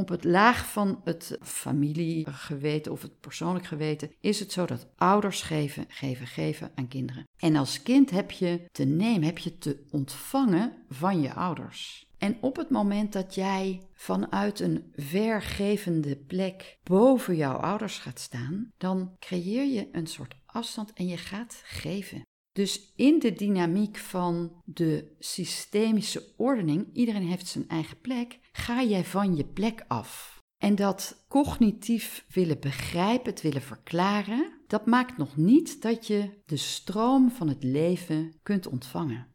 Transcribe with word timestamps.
op 0.00 0.08
het 0.08 0.24
laag 0.24 0.66
van 0.66 1.00
het 1.04 1.38
familiegeweten 1.42 2.92
of 2.92 3.02
het 3.02 3.20
persoonlijk 3.20 3.66
geweten 3.66 4.10
is 4.20 4.40
het 4.40 4.52
zo 4.52 4.66
dat 4.66 4.86
ouders 4.96 5.42
geven, 5.42 5.84
geven, 5.88 6.26
geven 6.26 6.72
aan 6.74 6.88
kinderen. 6.88 7.28
En 7.36 7.56
als 7.56 7.82
kind 7.82 8.10
heb 8.10 8.30
je 8.30 8.60
te 8.72 8.84
nemen, 8.84 9.22
heb 9.22 9.38
je 9.38 9.58
te 9.58 9.84
ontvangen 9.90 10.72
van 10.88 11.20
je 11.20 11.34
ouders. 11.34 12.08
En 12.18 12.36
op 12.40 12.56
het 12.56 12.70
moment 12.70 13.12
dat 13.12 13.34
jij 13.34 13.82
vanuit 13.94 14.60
een 14.60 14.92
vergevende 14.94 16.16
plek 16.16 16.78
boven 16.82 17.36
jouw 17.36 17.56
ouders 17.56 17.98
gaat 17.98 18.18
staan, 18.18 18.70
dan 18.76 19.16
creëer 19.18 19.64
je 19.64 19.88
een 19.92 20.06
soort 20.06 20.34
afstand 20.46 20.92
en 20.92 21.06
je 21.06 21.16
gaat 21.16 21.62
geven. 21.64 22.22
Dus 22.60 22.92
in 22.96 23.18
de 23.18 23.32
dynamiek 23.32 23.96
van 23.96 24.52
de 24.64 25.16
systemische 25.18 26.34
ordening, 26.36 26.86
iedereen 26.92 27.26
heeft 27.26 27.46
zijn 27.46 27.68
eigen 27.68 28.00
plek, 28.00 28.38
ga 28.52 28.82
jij 28.82 29.04
van 29.04 29.36
je 29.36 29.44
plek 29.44 29.84
af. 29.88 30.38
En 30.58 30.74
dat 30.74 31.24
cognitief 31.28 32.24
willen 32.28 32.60
begrijpen, 32.60 33.30
het 33.30 33.42
willen 33.42 33.62
verklaren, 33.62 34.60
dat 34.66 34.86
maakt 34.86 35.16
nog 35.16 35.36
niet 35.36 35.82
dat 35.82 36.06
je 36.06 36.42
de 36.46 36.56
stroom 36.56 37.30
van 37.30 37.48
het 37.48 37.62
leven 37.62 38.34
kunt 38.42 38.66
ontvangen. 38.66 39.26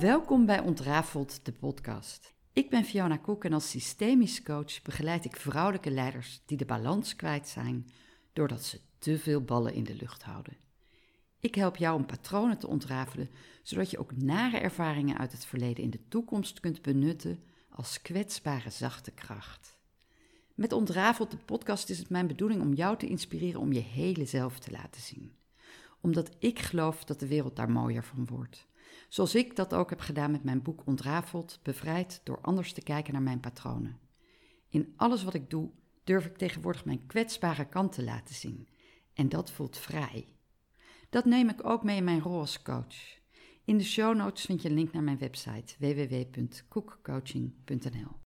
Welkom 0.00 0.46
bij 0.46 0.60
Ontrafeld, 0.60 1.44
de 1.44 1.52
podcast. 1.52 2.34
Ik 2.52 2.70
ben 2.70 2.84
Fiona 2.84 3.16
Koek 3.16 3.44
en 3.44 3.52
als 3.52 3.70
systemisch 3.70 4.42
coach 4.42 4.82
begeleid 4.82 5.24
ik 5.24 5.36
vrouwelijke 5.36 5.90
leiders 5.90 6.42
die 6.46 6.56
de 6.56 6.64
balans 6.64 7.16
kwijt 7.16 7.48
zijn 7.48 7.86
doordat 8.40 8.64
ze 8.64 8.80
te 8.98 9.18
veel 9.18 9.40
ballen 9.40 9.74
in 9.74 9.84
de 9.84 9.94
lucht 9.94 10.22
houden. 10.22 10.56
Ik 11.40 11.54
help 11.54 11.76
jou 11.76 11.96
om 11.96 12.06
patronen 12.06 12.58
te 12.58 12.66
ontrafelen, 12.66 13.30
zodat 13.62 13.90
je 13.90 13.98
ook 13.98 14.16
nare 14.16 14.58
ervaringen 14.58 15.18
uit 15.18 15.32
het 15.32 15.44
verleden 15.44 15.84
in 15.84 15.90
de 15.90 16.08
toekomst 16.08 16.60
kunt 16.60 16.82
benutten 16.82 17.42
als 17.68 18.02
kwetsbare 18.02 18.70
zachte 18.70 19.10
kracht. 19.10 19.78
Met 20.54 20.72
Ontrafeld 20.72 21.30
de 21.30 21.36
podcast 21.36 21.90
is 21.90 21.98
het 21.98 22.08
mijn 22.10 22.26
bedoeling 22.26 22.60
om 22.60 22.74
jou 22.74 22.96
te 22.96 23.06
inspireren 23.06 23.60
om 23.60 23.72
je 23.72 23.80
hele 23.80 24.24
zelf 24.24 24.58
te 24.58 24.70
laten 24.70 25.00
zien. 25.00 25.36
Omdat 26.00 26.30
ik 26.38 26.58
geloof 26.58 27.04
dat 27.04 27.20
de 27.20 27.26
wereld 27.26 27.56
daar 27.56 27.70
mooier 27.70 28.04
van 28.04 28.26
wordt. 28.26 28.66
Zoals 29.08 29.34
ik 29.34 29.56
dat 29.56 29.74
ook 29.74 29.90
heb 29.90 30.00
gedaan 30.00 30.30
met 30.30 30.44
mijn 30.44 30.62
boek 30.62 30.82
Ontrafeld, 30.86 31.58
bevrijd 31.62 32.20
door 32.24 32.40
anders 32.40 32.72
te 32.72 32.82
kijken 32.82 33.12
naar 33.12 33.22
mijn 33.22 33.40
patronen. 33.40 33.98
In 34.68 34.92
alles 34.96 35.22
wat 35.22 35.34
ik 35.34 35.50
doe 35.50 35.70
durf 36.10 36.26
ik 36.26 36.36
tegenwoordig 36.36 36.84
mijn 36.84 37.06
kwetsbare 37.06 37.68
kant 37.68 37.92
te 37.92 38.04
laten 38.04 38.34
zien. 38.34 38.68
En 39.14 39.28
dat 39.28 39.50
voelt 39.50 39.78
vrij. 39.78 40.34
Dat 41.10 41.24
neem 41.24 41.48
ik 41.48 41.64
ook 41.64 41.84
mee 41.84 41.96
in 41.96 42.04
mijn 42.04 42.20
rol 42.20 42.38
als 42.38 42.62
coach. 42.62 43.18
In 43.64 43.78
de 43.78 43.84
show 43.84 44.16
notes 44.16 44.44
vind 44.44 44.62
je 44.62 44.68
een 44.68 44.74
link 44.74 44.92
naar 44.92 45.02
mijn 45.02 45.18
website 45.18 45.74
www.cookcoaching.nl. 45.78 48.18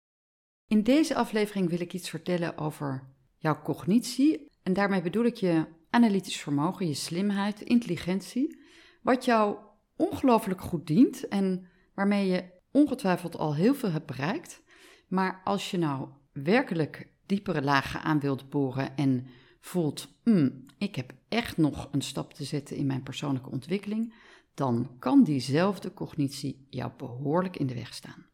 In 0.67 0.83
deze 0.83 1.15
aflevering 1.15 1.69
wil 1.69 1.81
ik 1.81 1.93
iets 1.93 2.11
vertellen 2.11 2.59
over 2.59 3.15
jouw 3.37 3.63
cognitie. 3.63 4.51
En 4.63 4.73
daarmee 4.73 5.03
bedoel 5.03 5.25
ik 5.25 5.37
je 5.37 5.67
analytisch 5.91 6.41
vermogen, 6.41 6.87
je 6.87 6.95
slimheid, 6.95 7.61
intelligentie. 7.61 8.59
Wat 9.03 9.25
jou 9.25 9.59
ongelooflijk 9.97 10.61
goed 10.61 10.87
dient 10.87 11.29
en 11.29 11.69
waarmee 11.95 12.27
je 12.27 12.45
ongetwijfeld 12.71 13.39
al 13.39 13.55
heel 13.55 13.75
veel 13.75 13.91
hebt 13.91 14.07
bereikt. 14.07 14.63
Maar 15.09 15.41
als 15.45 15.71
je 15.71 15.79
nou 15.79 16.09
werkelijk 16.33 17.13
diepere 17.27 17.63
lagen 17.63 18.03
aan 18.03 18.21
wilt 18.21 18.51
boren 18.51 18.97
en 18.97 19.27
voelt, 19.61 20.09
mm, 20.25 20.65
ik 20.79 20.97
heb 20.97 21.13
echt 21.29 21.57
nog 21.57 21.89
een 21.91 22.03
stap 22.03 22.35
te 22.35 22.45
zetten 22.45 22.77
in 22.77 22.87
mijn 22.87 23.03
persoonlijke 23.03 23.51
ontwikkeling, 23.51 24.15
dan 24.55 24.97
kan 24.99 25.25
diezelfde 25.25 25.95
cognitie 25.95 26.67
jou 26.71 26.93
behoorlijk 26.97 27.57
in 27.57 27.67
de 27.67 27.75
weg 27.75 27.95
staan. 27.95 28.27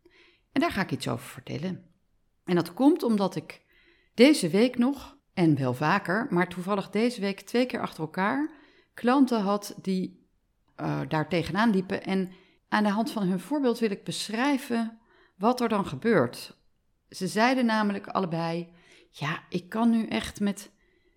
En 0.53 0.61
daar 0.61 0.71
ga 0.71 0.83
ik 0.83 0.91
iets 0.91 1.09
over 1.09 1.27
vertellen. 1.27 1.85
En 2.45 2.55
dat 2.55 2.75
komt 2.75 3.03
omdat 3.03 3.37
ik 3.37 3.63
deze 4.15 4.49
week 4.49 4.79
nog, 4.79 5.19
en 5.35 5.57
wel 5.57 5.75
vaker, 5.75 6.27
maar 6.31 6.49
toevallig 6.49 6.91
deze 6.91 7.21
week 7.21 7.41
twee 7.41 7.67
keer 7.67 7.81
achter 7.81 8.01
elkaar, 8.01 8.51
klanten 8.95 9.41
had 9.41 9.75
die 9.83 10.29
uh, 10.81 11.01
daar 11.09 11.29
tegenaan 11.29 11.71
liepen. 11.71 12.05
En 12.05 12.33
aan 12.69 12.83
de 12.83 12.91
hand 12.91 13.11
van 13.11 13.23
hun 13.23 13.41
voorbeeld 13.41 13.79
wil 13.79 13.91
ik 13.91 14.05
beschrijven 14.05 14.99
wat 15.37 15.61
er 15.61 15.69
dan 15.69 15.87
gebeurt. 15.87 16.59
Ze 17.09 17.27
zeiden 17.27 17.67
namelijk 17.67 18.07
allebei: 18.07 18.73
ja, 19.11 19.45
ik 19.49 19.69
kan 19.69 19.91
nu 19.91 20.07
echt 20.07 20.41
met 20.41 20.71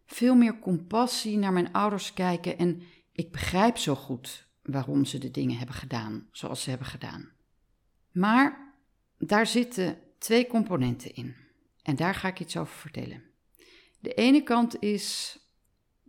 veel 0.06 0.36
meer 0.36 0.60
compassie 0.60 1.38
naar 1.38 1.54
mijn 1.54 1.72
ouders 1.72 2.14
kijken 2.14 2.58
en 2.58 2.82
ik 3.12 3.32
begrijp 3.32 3.78
zo 3.78 3.96
goed 3.96 4.48
waarom 4.62 5.06
ze 5.06 5.18
de 5.18 5.32
dingen 5.32 5.58
hebben 5.58 5.76
gedaan 5.76 6.28
zoals 6.32 6.64
ze 6.64 6.70
hebben 6.70 6.88
gedaan. 6.88 7.32
Maar 8.12 8.74
daar 9.18 9.48
zitten 9.48 9.98
twee 10.18 10.48
componenten 10.48 11.14
in 11.14 11.36
en 11.82 11.96
daar 11.96 12.16
ga 12.16 12.28
ik 12.28 12.40
iets 12.40 12.58
over 12.58 12.76
vertellen. 12.76 13.24
De 14.00 14.14
ene 14.14 14.44
kant 14.44 14.82
is 14.82 15.38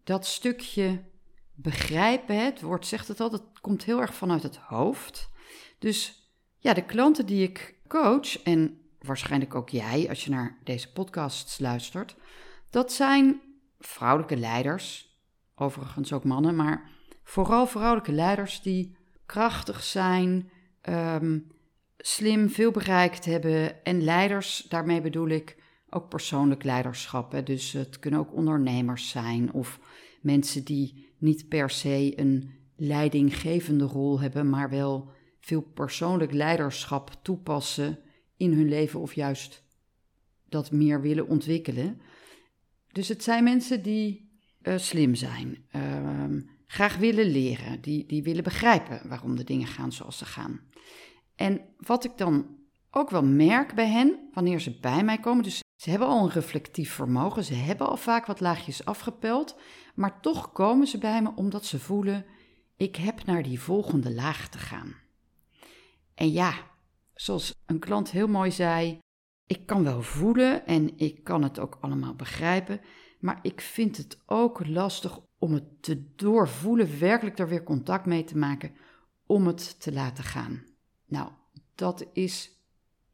dat 0.04 0.26
stukje 0.26 1.04
begrijpen, 1.54 2.44
het 2.44 2.60
woord 2.60 2.86
zegt 2.86 3.08
het 3.08 3.20
al, 3.20 3.30
dat 3.30 3.60
komt 3.60 3.84
heel 3.84 4.00
erg 4.00 4.14
vanuit 4.14 4.42
het 4.42 4.56
hoofd. 4.56 5.30
Dus 5.78 6.28
ja, 6.58 6.74
de 6.74 6.84
klanten 6.84 7.26
die 7.26 7.42
ik 7.42 7.80
coach 7.88 8.42
en 8.42 8.83
waarschijnlijk 9.04 9.54
ook 9.54 9.68
jij 9.68 10.08
als 10.08 10.24
je 10.24 10.30
naar 10.30 10.58
deze 10.64 10.92
podcasts 10.92 11.58
luistert, 11.58 12.16
dat 12.70 12.92
zijn 12.92 13.40
vrouwelijke 13.78 14.36
leiders, 14.36 15.18
overigens 15.54 16.12
ook 16.12 16.24
mannen, 16.24 16.56
maar 16.56 16.90
vooral 17.22 17.66
vrouwelijke 17.66 18.12
leiders 18.12 18.62
die 18.62 18.96
krachtig 19.26 19.82
zijn, 19.82 20.50
ehm, 20.80 21.38
slim, 21.96 22.50
veel 22.50 22.70
bereikt 22.70 23.24
hebben 23.24 23.84
en 23.84 24.02
leiders, 24.02 24.66
daarmee 24.68 25.00
bedoel 25.00 25.28
ik 25.28 25.62
ook 25.90 26.08
persoonlijk 26.08 26.64
leiderschap. 26.64 27.32
Hè? 27.32 27.42
Dus 27.42 27.72
het 27.72 27.98
kunnen 27.98 28.20
ook 28.20 28.34
ondernemers 28.34 29.08
zijn 29.08 29.52
of 29.52 29.78
mensen 30.20 30.64
die 30.64 31.14
niet 31.18 31.48
per 31.48 31.70
se 31.70 32.12
een 32.16 32.50
leidinggevende 32.76 33.84
rol 33.84 34.20
hebben, 34.20 34.50
maar 34.50 34.70
wel 34.70 35.10
veel 35.40 35.62
persoonlijk 35.62 36.32
leiderschap 36.32 37.10
toepassen 37.22 37.98
in 38.44 38.52
hun 38.52 38.68
leven 38.68 39.00
of 39.00 39.14
juist 39.14 39.62
dat 40.48 40.70
meer 40.70 41.00
willen 41.00 41.28
ontwikkelen. 41.28 42.00
Dus 42.92 43.08
het 43.08 43.22
zijn 43.22 43.44
mensen 43.44 43.82
die 43.82 44.30
uh, 44.62 44.78
slim 44.78 45.14
zijn, 45.14 45.66
uh, 45.76 46.42
graag 46.66 46.96
willen 46.96 47.26
leren, 47.26 47.80
die, 47.80 48.06
die 48.06 48.22
willen 48.22 48.42
begrijpen 48.42 49.08
waarom 49.08 49.36
de 49.36 49.44
dingen 49.44 49.66
gaan 49.66 49.92
zoals 49.92 50.18
ze 50.18 50.24
gaan. 50.24 50.60
En 51.34 51.60
wat 51.78 52.04
ik 52.04 52.12
dan 52.16 52.46
ook 52.90 53.10
wel 53.10 53.24
merk 53.24 53.74
bij 53.74 53.88
hen, 53.88 54.28
wanneer 54.32 54.60
ze 54.60 54.78
bij 54.80 55.04
mij 55.04 55.18
komen, 55.18 55.42
dus 55.42 55.62
ze 55.76 55.90
hebben 55.90 56.08
al 56.08 56.24
een 56.24 56.30
reflectief 56.30 56.92
vermogen, 56.92 57.44
ze 57.44 57.54
hebben 57.54 57.88
al 57.88 57.96
vaak 57.96 58.26
wat 58.26 58.40
laagjes 58.40 58.84
afgepeld, 58.84 59.56
maar 59.94 60.20
toch 60.20 60.52
komen 60.52 60.86
ze 60.86 60.98
bij 60.98 61.22
me 61.22 61.32
omdat 61.34 61.64
ze 61.64 61.78
voelen, 61.78 62.24
ik 62.76 62.96
heb 62.96 63.24
naar 63.24 63.42
die 63.42 63.60
volgende 63.60 64.12
laag 64.14 64.48
te 64.48 64.58
gaan. 64.58 64.94
En 66.14 66.32
ja, 66.32 66.54
zoals 67.14 67.54
een 67.66 67.78
klant 67.78 68.10
heel 68.10 68.28
mooi 68.28 68.50
zei, 68.50 68.98
ik 69.46 69.66
kan 69.66 69.84
wel 69.84 70.02
voelen 70.02 70.66
en 70.66 70.98
ik 70.98 71.24
kan 71.24 71.42
het 71.42 71.58
ook 71.58 71.78
allemaal 71.80 72.14
begrijpen, 72.14 72.80
maar 73.18 73.38
ik 73.42 73.60
vind 73.60 73.96
het 73.96 74.18
ook 74.26 74.66
lastig 74.66 75.20
om 75.38 75.52
het 75.52 75.82
te 75.82 76.14
doorvoelen, 76.16 76.98
werkelijk 76.98 77.38
er 77.38 77.48
weer 77.48 77.62
contact 77.62 78.06
mee 78.06 78.24
te 78.24 78.36
maken, 78.36 78.74
om 79.26 79.46
het 79.46 79.80
te 79.80 79.92
laten 79.92 80.24
gaan. 80.24 80.64
Nou, 81.06 81.30
dat 81.74 82.06
is 82.12 82.50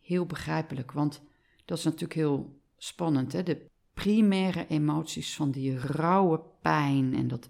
heel 0.00 0.27
begrijpelijk, 0.27 0.93
want 0.93 1.22
dat 1.65 1.78
is 1.78 1.84
natuurlijk 1.84 2.15
heel 2.15 2.60
spannend. 2.77 3.33
Hè? 3.33 3.43
De 3.43 3.66
primaire 3.94 4.66
emoties 4.66 5.37
van 5.37 5.50
die 5.50 5.78
rauwe 5.78 6.41
pijn 6.62 7.15
en 7.15 7.28
dat 7.28 7.49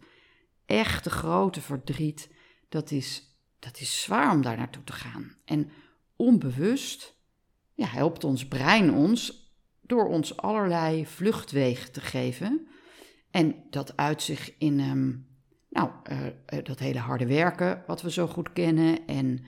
echte 0.66 1.10
grote 1.10 1.60
verdriet, 1.60 2.30
dat 2.68 2.90
is, 2.90 3.38
dat 3.58 3.80
is 3.80 4.02
zwaar 4.02 4.32
om 4.32 4.42
daar 4.42 4.56
naartoe 4.56 4.84
te 4.84 4.92
gaan. 4.92 5.36
En 5.44 5.70
onbewust 6.20 7.18
ja, 7.74 7.86
helpt 7.86 8.24
ons 8.24 8.48
brein 8.48 8.94
ons 8.94 9.48
door 9.80 10.08
ons 10.08 10.36
allerlei 10.36 11.06
vluchtwegen 11.06 11.92
te 11.92 12.00
geven. 12.00 12.68
En 13.30 13.54
dat 13.70 13.96
uit 13.96 14.22
zich 14.22 14.58
in 14.58 14.80
um, 14.80 15.26
nou, 15.68 15.90
uh, 16.10 16.64
dat 16.64 16.78
hele 16.78 16.98
harde 16.98 17.26
werken, 17.26 17.82
wat 17.86 18.02
we 18.02 18.10
zo 18.10 18.26
goed 18.26 18.52
kennen, 18.52 19.06
en 19.06 19.44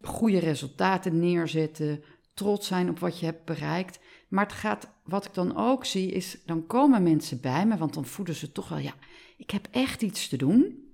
goede 0.00 0.38
resultaten 0.38 1.18
neerzetten, 1.18 2.02
trots 2.34 2.66
zijn 2.66 2.88
op 2.88 2.98
wat 2.98 3.18
je 3.18 3.26
hebt 3.26 3.44
bereikt. 3.44 4.00
Maar 4.28 4.44
het 4.44 4.54
gaat, 4.54 4.90
wat 5.04 5.24
ik 5.24 5.34
dan 5.34 5.56
ook 5.56 5.84
zie, 5.84 6.10
is 6.12 6.38
dan 6.44 6.66
komen 6.66 7.02
mensen 7.02 7.40
bij 7.40 7.66
me, 7.66 7.76
want 7.76 7.94
dan 7.94 8.04
voelen 8.04 8.34
ze 8.34 8.52
toch 8.52 8.68
wel, 8.68 8.78
ja, 8.78 8.94
ik 9.36 9.50
heb 9.50 9.68
echt 9.70 10.02
iets 10.02 10.28
te 10.28 10.36
doen. 10.36 10.88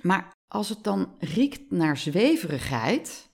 Maar 0.00 0.32
als 0.48 0.68
het 0.68 0.84
dan 0.84 1.14
riekt 1.18 1.70
naar 1.70 1.96
zweverigheid, 1.96 3.32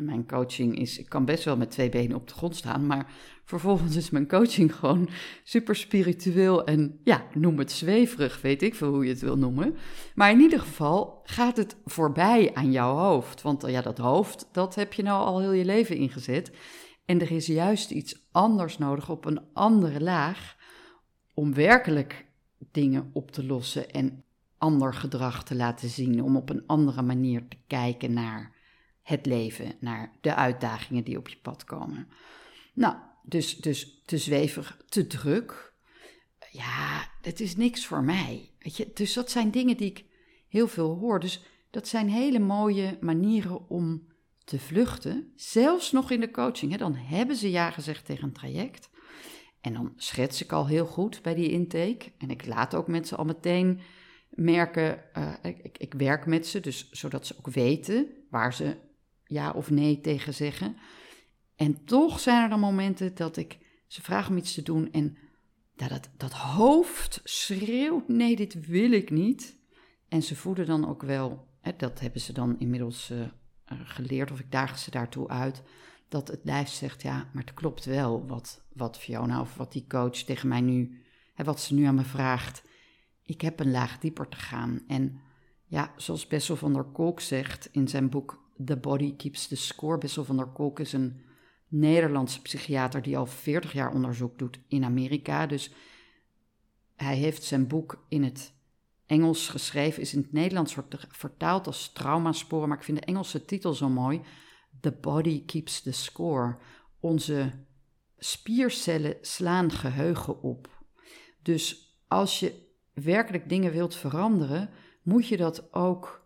Mijn 0.00 0.26
coaching 0.26 0.78
is, 0.78 0.98
ik 0.98 1.08
kan 1.08 1.24
best 1.24 1.44
wel 1.44 1.56
met 1.56 1.70
twee 1.70 1.88
benen 1.88 2.16
op 2.16 2.28
de 2.28 2.34
grond 2.34 2.56
staan, 2.56 2.86
maar 2.86 3.12
vervolgens 3.44 3.96
is 3.96 4.10
mijn 4.10 4.28
coaching 4.28 4.74
gewoon 4.78 5.08
super 5.42 5.76
spiritueel 5.76 6.64
en 6.64 7.00
ja, 7.04 7.26
noem 7.34 7.58
het 7.58 7.72
zweverig, 7.72 8.40
weet 8.40 8.62
ik 8.62 8.74
veel 8.74 8.92
hoe 8.92 9.04
je 9.04 9.10
het 9.10 9.20
wil 9.20 9.38
noemen. 9.38 9.76
Maar 10.14 10.30
in 10.30 10.40
ieder 10.40 10.60
geval 10.60 11.20
gaat 11.24 11.56
het 11.56 11.76
voorbij 11.84 12.54
aan 12.54 12.72
jouw 12.72 12.96
hoofd, 12.96 13.42
want 13.42 13.66
ja, 13.66 13.80
dat 13.80 13.98
hoofd, 13.98 14.48
dat 14.52 14.74
heb 14.74 14.92
je 14.92 15.02
nou 15.02 15.24
al 15.24 15.40
heel 15.40 15.52
je 15.52 15.64
leven 15.64 15.96
ingezet. 15.96 16.52
En 17.04 17.20
er 17.20 17.30
is 17.30 17.46
juist 17.46 17.90
iets 17.90 18.26
anders 18.32 18.78
nodig 18.78 19.10
op 19.10 19.24
een 19.24 19.40
andere 19.52 20.00
laag 20.00 20.56
om 21.34 21.54
werkelijk 21.54 22.26
dingen 22.72 23.10
op 23.12 23.30
te 23.30 23.46
lossen 23.46 23.90
en 23.90 24.24
ander 24.58 24.94
gedrag 24.94 25.44
te 25.44 25.54
laten 25.54 25.88
zien, 25.88 26.22
om 26.22 26.36
op 26.36 26.50
een 26.50 26.62
andere 26.66 27.02
manier 27.02 27.48
te 27.48 27.56
kijken 27.66 28.12
naar 28.12 28.53
het 29.04 29.26
leven, 29.26 29.74
naar 29.80 30.12
de 30.20 30.34
uitdagingen 30.34 31.04
die 31.04 31.18
op 31.18 31.28
je 31.28 31.36
pad 31.36 31.64
komen. 31.64 32.08
Nou, 32.72 32.96
dus, 33.22 33.56
dus 33.56 34.02
te 34.04 34.18
zwevig, 34.18 34.78
te 34.88 35.06
druk. 35.06 35.72
Ja, 36.50 37.08
het 37.22 37.40
is 37.40 37.56
niks 37.56 37.86
voor 37.86 38.02
mij. 38.02 38.50
Weet 38.58 38.76
je? 38.76 38.90
Dus 38.94 39.12
dat 39.12 39.30
zijn 39.30 39.50
dingen 39.50 39.76
die 39.76 39.90
ik 39.90 40.04
heel 40.48 40.68
veel 40.68 40.98
hoor. 40.98 41.20
Dus 41.20 41.44
dat 41.70 41.88
zijn 41.88 42.08
hele 42.08 42.38
mooie 42.38 42.98
manieren 43.00 43.68
om 43.68 44.06
te 44.44 44.58
vluchten. 44.58 45.32
Zelfs 45.36 45.92
nog 45.92 46.10
in 46.10 46.20
de 46.20 46.30
coaching. 46.30 46.72
Hè? 46.72 46.78
Dan 46.78 46.94
hebben 46.94 47.36
ze 47.36 47.50
ja 47.50 47.70
gezegd 47.70 48.04
tegen 48.04 48.24
een 48.24 48.32
traject. 48.32 48.90
En 49.60 49.72
dan 49.72 49.92
schets 49.96 50.42
ik 50.42 50.52
al 50.52 50.66
heel 50.66 50.86
goed 50.86 51.22
bij 51.22 51.34
die 51.34 51.50
intake. 51.50 52.12
En 52.18 52.30
ik 52.30 52.46
laat 52.46 52.74
ook 52.74 52.88
mensen 52.88 53.16
al 53.16 53.24
meteen 53.24 53.80
merken, 54.30 55.02
uh, 55.18 55.32
ik, 55.42 55.78
ik, 55.78 55.94
werk 55.94 56.26
met 56.26 56.46
ze, 56.46 56.60
dus 56.60 56.90
zodat 56.90 57.26
ze 57.26 57.34
ook 57.38 57.50
weten 57.50 58.06
waar 58.30 58.54
ze 58.54 58.76
ja 59.34 59.50
of 59.50 59.70
nee 59.70 60.00
tegen 60.00 60.34
zeggen. 60.34 60.76
En 61.56 61.84
toch 61.84 62.20
zijn 62.20 62.42
er 62.42 62.48
dan 62.48 62.60
momenten 62.60 63.14
dat 63.14 63.36
ik 63.36 63.58
ze 63.86 64.02
vraag 64.02 64.28
om 64.28 64.36
iets 64.36 64.54
te 64.54 64.62
doen 64.62 64.92
en 64.92 65.16
dat, 65.76 65.88
dat, 65.88 66.10
dat 66.16 66.32
hoofd 66.32 67.20
schreeuwt: 67.24 68.08
nee, 68.08 68.36
dit 68.36 68.66
wil 68.66 68.92
ik 68.92 69.10
niet. 69.10 69.58
En 70.08 70.22
ze 70.22 70.36
voelen 70.36 70.66
dan 70.66 70.88
ook 70.88 71.02
wel, 71.02 71.48
hè, 71.60 71.72
dat 71.76 72.00
hebben 72.00 72.20
ze 72.20 72.32
dan 72.32 72.58
inmiddels 72.58 73.10
uh, 73.10 73.26
geleerd, 73.84 74.30
of 74.30 74.40
ik 74.40 74.50
daag 74.50 74.78
ze 74.78 74.90
daartoe 74.90 75.28
uit, 75.28 75.62
dat 76.08 76.28
het 76.28 76.40
lijf 76.44 76.68
zegt: 76.68 77.02
ja, 77.02 77.30
maar 77.32 77.42
het 77.44 77.54
klopt 77.54 77.84
wel 77.84 78.26
wat, 78.26 78.64
wat 78.72 78.98
Fiona 78.98 79.40
of 79.40 79.56
wat 79.56 79.72
die 79.72 79.86
coach 79.88 80.16
tegen 80.16 80.48
mij 80.48 80.60
nu, 80.60 81.02
hè, 81.34 81.44
wat 81.44 81.60
ze 81.60 81.74
nu 81.74 81.84
aan 81.84 81.94
me 81.94 82.04
vraagt. 82.04 82.62
Ik 83.22 83.40
heb 83.40 83.60
een 83.60 83.70
laag 83.70 83.98
dieper 83.98 84.28
te 84.28 84.36
gaan. 84.36 84.80
En 84.86 85.20
ja, 85.64 85.92
zoals 85.96 86.26
Bessel 86.26 86.56
van 86.56 86.72
der 86.72 86.84
Kolk 86.84 87.20
zegt 87.20 87.68
in 87.72 87.88
zijn 87.88 88.10
boek 88.10 88.43
The 88.64 88.76
Body 88.76 89.16
Keeps 89.16 89.46
the 89.48 89.56
Score. 89.56 89.98
Bessel 89.98 90.24
van 90.24 90.36
der 90.36 90.46
Kolk 90.46 90.80
is 90.80 90.92
een 90.92 91.20
Nederlandse 91.68 92.42
psychiater 92.42 93.02
die 93.02 93.18
al 93.18 93.26
40 93.26 93.72
jaar 93.72 93.92
onderzoek 93.92 94.38
doet 94.38 94.58
in 94.68 94.84
Amerika. 94.84 95.46
Dus 95.46 95.72
hij 96.96 97.16
heeft 97.16 97.42
zijn 97.42 97.66
boek 97.66 98.04
in 98.08 98.22
het 98.22 98.52
Engels 99.06 99.48
geschreven, 99.48 100.02
is 100.02 100.14
in 100.14 100.20
het 100.20 100.32
Nederlands 100.32 100.76
vertaald 101.08 101.66
als 101.66 101.92
traumasporen, 101.92 102.68
maar 102.68 102.78
ik 102.78 102.84
vind 102.84 102.98
de 102.98 103.04
Engelse 103.04 103.44
titel 103.44 103.74
zo 103.74 103.88
mooi. 103.88 104.20
The 104.80 104.92
Body 104.92 105.44
Keeps 105.44 105.82
the 105.82 105.92
Score. 105.92 106.56
Onze 107.00 107.52
spiercellen 108.18 109.16
slaan 109.20 109.70
geheugen 109.70 110.42
op. 110.42 110.68
Dus 111.42 111.94
als 112.08 112.40
je 112.40 112.62
werkelijk 112.92 113.48
dingen 113.48 113.72
wilt 113.72 113.94
veranderen, 113.94 114.70
moet 115.02 115.28
je 115.28 115.36
dat 115.36 115.72
ook 115.72 116.23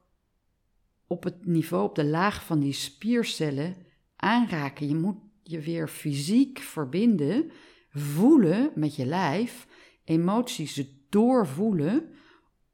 op 1.08 1.24
het 1.24 1.46
niveau, 1.46 1.84
op 1.84 1.94
de 1.94 2.04
laag 2.04 2.44
van 2.44 2.60
die 2.60 2.72
spiercellen 2.72 3.76
aanraken. 4.16 4.88
Je 4.88 4.94
moet 4.94 5.16
je 5.42 5.60
weer 5.60 5.88
fysiek 5.88 6.58
verbinden, 6.58 7.50
voelen 7.90 8.70
met 8.74 8.96
je 8.96 9.06
lijf, 9.06 9.66
emoties 10.04 10.86
doorvoelen 11.08 12.08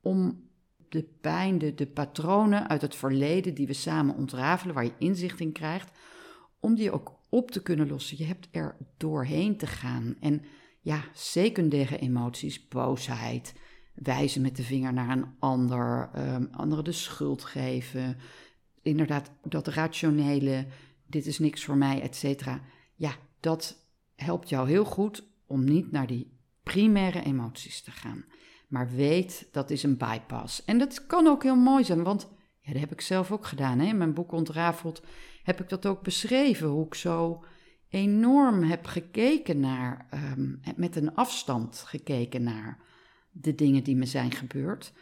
om 0.00 0.48
de 0.88 1.02
pijn, 1.20 1.58
de, 1.58 1.75
de 1.75 1.86
patronen 1.86 2.69
uit 2.69 2.82
het 2.82 2.94
verleden 2.94 3.54
die 3.54 3.66
we 3.66 3.72
samen 3.72 4.16
ontrafelen, 4.16 4.75
waar 4.75 4.84
je 4.84 4.94
inzicht 4.98 5.40
in 5.40 5.52
krijgt, 5.52 5.98
om 6.60 6.75
die 6.75 6.90
ook 6.90 7.19
op 7.28 7.50
te 7.50 7.62
kunnen 7.62 7.88
lossen. 7.88 8.19
Je 8.19 8.25
hebt 8.25 8.48
er 8.50 8.76
doorheen 8.96 9.56
te 9.56 9.66
gaan. 9.66 10.16
En 10.20 10.42
ja, 10.81 11.04
secundaire 11.12 11.98
emoties, 11.98 12.69
boosheid, 12.69 13.54
wijzen 13.94 14.43
met 14.43 14.56
de 14.56 14.62
vinger 14.62 14.93
naar 14.93 15.08
een 15.08 15.26
ander, 15.38 16.11
um, 16.17 16.49
anderen 16.52 16.85
de 16.85 16.93
schuld 16.93 17.44
geven. 17.44 18.17
Inderdaad, 18.82 19.31
dat 19.43 19.67
rationele, 19.67 20.67
dit 21.06 21.26
is 21.26 21.38
niks 21.38 21.64
voor 21.64 21.76
mij, 21.76 22.00
et 22.00 22.17
cetera. 22.17 22.61
Ja, 22.94 23.12
dat 23.41 23.76
helpt 24.17 24.49
jou 24.49 24.69
heel 24.69 24.85
goed 24.85 25.25
om 25.46 25.64
niet 25.64 25.91
naar 25.93 26.06
die 26.06 26.32
primaire 26.62 27.23
emoties 27.23 27.82
te 27.82 27.91
gaan. 27.91 28.25
Maar 28.69 28.91
weet, 28.91 29.49
dat 29.52 29.70
is 29.70 29.82
een 29.82 29.96
bypass. 29.96 30.64
En 30.64 30.79
dat 30.79 31.06
kan 31.06 31.26
ook 31.26 31.43
heel 31.43 31.56
mooi 31.56 31.85
zijn, 31.85 32.02
want 32.02 32.29
ja, 32.61 32.73
dat 32.73 32.81
heb 32.81 32.93
ik 32.93 33.00
zelf 33.00 33.32
ook 33.32 33.46
gedaan. 33.46 33.79
Hè? 33.79 33.87
In 33.87 33.96
mijn 33.96 34.14
boek 34.14 34.32
Ontrafeld 34.32 35.02
heb 35.43 35.61
ik 35.61 35.69
dat 35.69 35.87
ook 35.87 36.02
beschreven, 36.02 36.69
hoe 36.69 36.87
ik 36.87 36.94
zo 36.94 37.44
enorm 37.88 38.62
heb 38.62 38.87
gekeken 38.87 39.61
naar, 39.61 40.06
um, 40.14 40.61
met 40.76 40.96
een 40.96 41.14
afstand 41.14 41.79
gekeken 41.79 42.43
naar 42.43 42.79
de 43.34 43.54
dingen 43.54 43.84
die 43.84 43.96
me 43.96 44.06
zijn 44.06 44.31
gebeurd. 44.32 44.92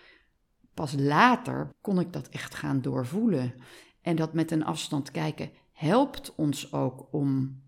Pas 0.74 0.94
later 0.98 1.70
kon 1.80 2.00
ik 2.00 2.12
dat 2.12 2.28
echt 2.28 2.54
gaan 2.54 2.80
doorvoelen. 2.80 3.54
En 4.00 4.16
dat 4.16 4.32
met 4.32 4.50
een 4.50 4.64
afstand 4.64 5.10
kijken 5.10 5.50
helpt 5.72 6.34
ons 6.34 6.72
ook 6.72 7.12
om, 7.12 7.60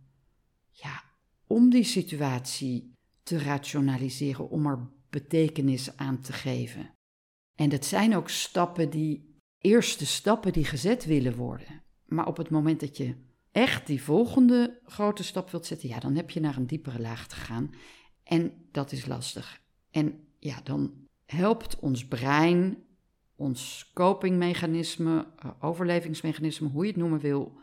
ja, 0.70 1.02
om 1.46 1.70
die 1.70 1.84
situatie 1.84 2.92
te 3.22 3.38
rationaliseren, 3.38 4.48
om 4.50 4.66
er 4.66 4.90
betekenis 5.10 5.96
aan 5.96 6.20
te 6.20 6.32
geven. 6.32 6.94
En 7.54 7.68
dat 7.68 7.84
zijn 7.84 8.16
ook 8.16 8.28
stappen 8.28 8.90
die, 8.90 9.34
eerste 9.64 10.06
stappen 10.06 10.52
die 10.52 10.64
gezet 10.64 11.04
willen 11.04 11.36
worden. 11.36 11.82
Maar 12.04 12.26
op 12.26 12.36
het 12.36 12.50
moment 12.50 12.80
dat 12.80 12.96
je 12.96 13.16
echt 13.52 13.86
die 13.86 14.02
volgende 14.02 14.80
grote 14.84 15.24
stap 15.24 15.50
wilt 15.50 15.66
zetten, 15.66 15.88
ja, 15.88 15.98
dan 15.98 16.16
heb 16.16 16.30
je 16.30 16.40
naar 16.40 16.56
een 16.56 16.66
diepere 16.66 17.00
laag 17.00 17.28
te 17.28 17.34
gaan. 17.34 17.74
En 18.22 18.52
dat 18.70 18.92
is 18.92 19.06
lastig. 19.06 19.60
En 19.90 20.23
ja, 20.44 20.60
dan 20.64 20.92
helpt 21.26 21.78
ons 21.78 22.08
brein, 22.08 22.84
ons 23.36 23.90
copingmechanisme, 23.94 25.26
eh, 25.38 25.50
overlevingsmechanisme, 25.60 26.68
hoe 26.68 26.82
je 26.84 26.90
het 26.90 27.00
noemen 27.00 27.20
wil, 27.20 27.58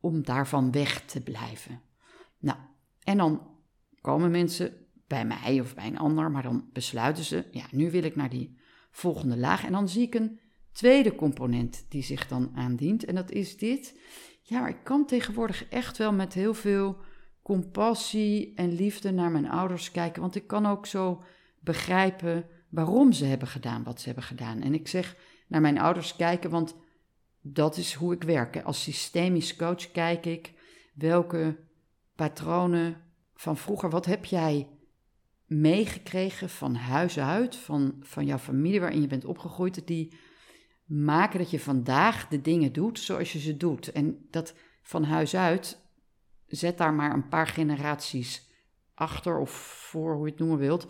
om 0.00 0.22
daarvan 0.22 0.72
weg 0.72 1.00
te 1.00 1.22
blijven. 1.22 1.80
Nou, 2.38 2.58
en 3.02 3.16
dan 3.16 3.46
komen 4.00 4.30
mensen 4.30 4.72
bij 5.06 5.24
mij 5.24 5.60
of 5.60 5.74
bij 5.74 5.86
een 5.86 5.98
ander, 5.98 6.30
maar 6.30 6.42
dan 6.42 6.68
besluiten 6.72 7.24
ze, 7.24 7.44
ja, 7.50 7.64
nu 7.70 7.90
wil 7.90 8.02
ik 8.02 8.16
naar 8.16 8.30
die 8.30 8.58
volgende 8.90 9.36
laag. 9.36 9.64
En 9.64 9.72
dan 9.72 9.88
zie 9.88 10.02
ik 10.02 10.14
een 10.14 10.40
tweede 10.72 11.14
component 11.14 11.86
die 11.88 12.02
zich 12.02 12.28
dan 12.28 12.52
aandient. 12.54 13.04
En 13.04 13.14
dat 13.14 13.30
is 13.30 13.56
dit. 13.56 14.00
Ja, 14.42 14.68
ik 14.68 14.78
kan 14.84 15.06
tegenwoordig 15.06 15.68
echt 15.68 15.96
wel 15.96 16.12
met 16.12 16.34
heel 16.34 16.54
veel 16.54 16.96
compassie 17.42 18.54
en 18.54 18.72
liefde 18.72 19.10
naar 19.10 19.30
mijn 19.30 19.50
ouders 19.50 19.90
kijken. 19.90 20.22
Want 20.22 20.34
ik 20.34 20.46
kan 20.46 20.66
ook 20.66 20.86
zo 20.86 21.22
begrijpen 21.66 22.46
waarom 22.68 23.12
ze 23.12 23.24
hebben 23.24 23.48
gedaan 23.48 23.82
wat 23.82 24.00
ze 24.00 24.06
hebben 24.06 24.24
gedaan. 24.24 24.62
En 24.62 24.74
ik 24.74 24.88
zeg 24.88 25.16
naar 25.46 25.60
mijn 25.60 25.78
ouders 25.78 26.16
kijken, 26.16 26.50
want 26.50 26.76
dat 27.40 27.76
is 27.76 27.94
hoe 27.94 28.14
ik 28.14 28.22
werk. 28.22 28.62
Als 28.62 28.82
systemisch 28.82 29.56
coach 29.56 29.90
kijk 29.90 30.26
ik 30.26 30.52
welke 30.94 31.56
patronen 32.14 32.96
van 33.34 33.56
vroeger, 33.56 33.90
wat 33.90 34.06
heb 34.06 34.24
jij 34.24 34.68
meegekregen 35.46 36.48
van 36.48 36.74
huis 36.74 37.18
uit, 37.18 37.56
van, 37.56 37.96
van 38.00 38.26
jouw 38.26 38.38
familie 38.38 38.80
waarin 38.80 39.00
je 39.00 39.06
bent 39.06 39.24
opgegroeid, 39.24 39.86
die 39.86 40.16
maken 40.84 41.38
dat 41.38 41.50
je 41.50 41.60
vandaag 41.60 42.28
de 42.28 42.40
dingen 42.40 42.72
doet 42.72 42.98
zoals 42.98 43.32
je 43.32 43.38
ze 43.38 43.56
doet. 43.56 43.92
En 43.92 44.26
dat 44.30 44.54
van 44.82 45.04
huis 45.04 45.36
uit, 45.36 45.80
zet 46.46 46.78
daar 46.78 46.94
maar 46.94 47.12
een 47.12 47.28
paar 47.28 47.46
generaties 47.46 48.50
achter 48.94 49.38
of 49.38 49.50
voor, 49.90 50.14
hoe 50.14 50.24
je 50.24 50.30
het 50.30 50.40
noemen 50.40 50.58
wilt, 50.58 50.86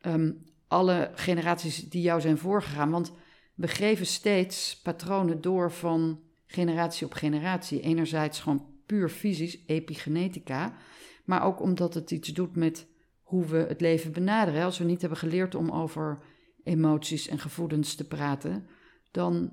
Ehm, 0.00 0.32
alle 0.68 1.10
generaties 1.14 1.88
die 1.88 2.02
jou 2.02 2.20
zijn 2.20 2.38
voorgegaan. 2.38 2.90
Want 2.90 3.12
we 3.54 3.68
geven 3.68 4.06
steeds 4.06 4.80
patronen 4.82 5.40
door 5.40 5.72
van 5.72 6.20
generatie 6.46 7.06
op 7.06 7.12
generatie. 7.12 7.80
Enerzijds 7.80 8.40
gewoon 8.40 8.66
puur 8.86 9.08
fysisch, 9.08 9.58
epigenetica. 9.66 10.76
Maar 11.24 11.44
ook 11.44 11.60
omdat 11.60 11.94
het 11.94 12.10
iets 12.10 12.28
doet 12.28 12.56
met 12.56 12.86
hoe 13.22 13.44
we 13.44 13.56
het 13.56 13.80
leven 13.80 14.12
benaderen. 14.12 14.64
Als 14.64 14.78
we 14.78 14.84
niet 14.84 15.00
hebben 15.00 15.18
geleerd 15.18 15.54
om 15.54 15.70
over 15.70 16.18
emoties 16.64 17.28
en 17.28 17.38
gevoelens 17.38 17.94
te 17.94 18.06
praten, 18.06 18.66
dan, 19.10 19.50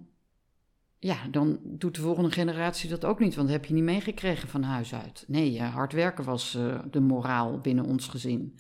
ja, 1.00 1.28
dan 1.32 1.60
doet 1.64 1.96
de 1.96 2.02
volgende 2.02 2.32
generatie 2.32 2.90
dat 2.90 3.06
ook 3.06 3.20
niet. 3.20 3.36
Want 3.36 3.48
dat 3.48 3.58
heb 3.58 3.66
je 3.66 3.74
niet 3.74 3.84
meegekregen 3.84 4.50
van 4.50 4.64
huis 4.64 4.94
uit. 4.94 5.24
Nee, 5.28 5.62
hard 5.62 5.94
werken 5.94 6.24
was 6.24 6.56
uh, 6.56 6.80
de 6.92 7.00
moraal 7.00 7.60
binnen 7.60 7.86
ons 7.86 8.08
gezin. 8.08 8.60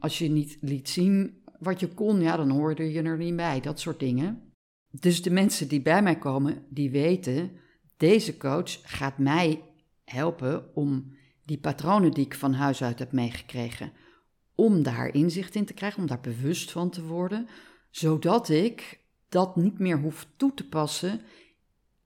Als 0.00 0.18
je 0.18 0.28
niet 0.28 0.58
liet 0.60 0.88
zien 0.88 1.42
wat 1.58 1.80
je 1.80 1.88
kon, 1.88 2.20
ja, 2.20 2.36
dan 2.36 2.50
hoorde 2.50 2.92
je 2.92 3.02
er 3.02 3.16
niet 3.16 3.36
bij. 3.36 3.60
Dat 3.60 3.80
soort 3.80 3.98
dingen. 3.98 4.52
Dus 4.90 5.22
de 5.22 5.30
mensen 5.30 5.68
die 5.68 5.82
bij 5.82 6.02
mij 6.02 6.18
komen, 6.18 6.64
die 6.68 6.90
weten, 6.90 7.50
deze 7.96 8.36
coach 8.36 8.78
gaat 8.82 9.18
mij 9.18 9.62
helpen 10.04 10.74
om 10.74 11.12
die 11.44 11.58
patronen 11.58 12.10
die 12.10 12.24
ik 12.24 12.34
van 12.34 12.52
huis 12.52 12.82
uit 12.82 12.98
heb 12.98 13.12
meegekregen, 13.12 13.92
om 14.54 14.82
daar 14.82 15.14
inzicht 15.14 15.54
in 15.54 15.64
te 15.64 15.72
krijgen, 15.72 16.00
om 16.00 16.06
daar 16.06 16.20
bewust 16.20 16.70
van 16.70 16.90
te 16.90 17.04
worden, 17.04 17.46
zodat 17.90 18.48
ik 18.48 19.00
dat 19.28 19.56
niet 19.56 19.78
meer 19.78 19.98
hoef 19.98 20.26
toe 20.36 20.54
te 20.54 20.68
passen 20.68 21.20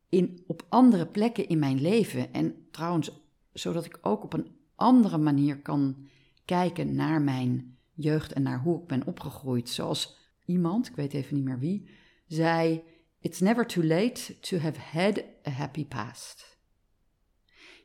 in, 0.08 0.44
op 0.46 0.66
andere 0.68 1.06
plekken 1.06 1.48
in 1.48 1.58
mijn 1.58 1.80
leven. 1.80 2.32
En 2.32 2.54
trouwens, 2.70 3.10
zodat 3.52 3.84
ik 3.84 3.98
ook 4.02 4.24
op 4.24 4.32
een 4.32 4.50
andere 4.74 5.18
manier 5.18 5.58
kan 5.58 5.96
kijken 6.44 6.94
naar 6.94 7.22
mijn 7.22 7.73
jeugd 7.94 8.32
en 8.32 8.42
naar 8.42 8.60
hoe 8.60 8.80
ik 8.80 8.86
ben 8.86 9.06
opgegroeid. 9.06 9.68
Zoals 9.68 10.18
iemand, 10.44 10.88
ik 10.88 10.96
weet 10.96 11.12
even 11.12 11.34
niet 11.34 11.44
meer 11.44 11.58
wie, 11.58 11.88
zei: 12.26 12.82
It's 13.20 13.40
never 13.40 13.66
too 13.66 13.84
late 13.84 14.38
to 14.40 14.58
have 14.58 14.80
had 14.80 15.24
a 15.46 15.50
happy 15.50 15.86
past. 15.86 16.58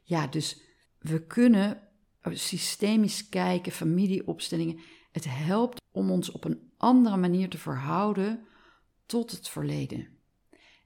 Ja, 0.03 0.27
dus 0.27 0.61
we 0.99 1.25
kunnen 1.25 1.81
systemisch 2.23 3.29
kijken, 3.29 3.71
familieopstellingen. 3.71 4.79
Het 5.11 5.25
helpt 5.27 5.81
om 5.91 6.11
ons 6.11 6.31
op 6.31 6.43
een 6.43 6.71
andere 6.77 7.17
manier 7.17 7.49
te 7.49 7.57
verhouden 7.57 8.45
tot 9.05 9.31
het 9.31 9.49
verleden. 9.49 10.07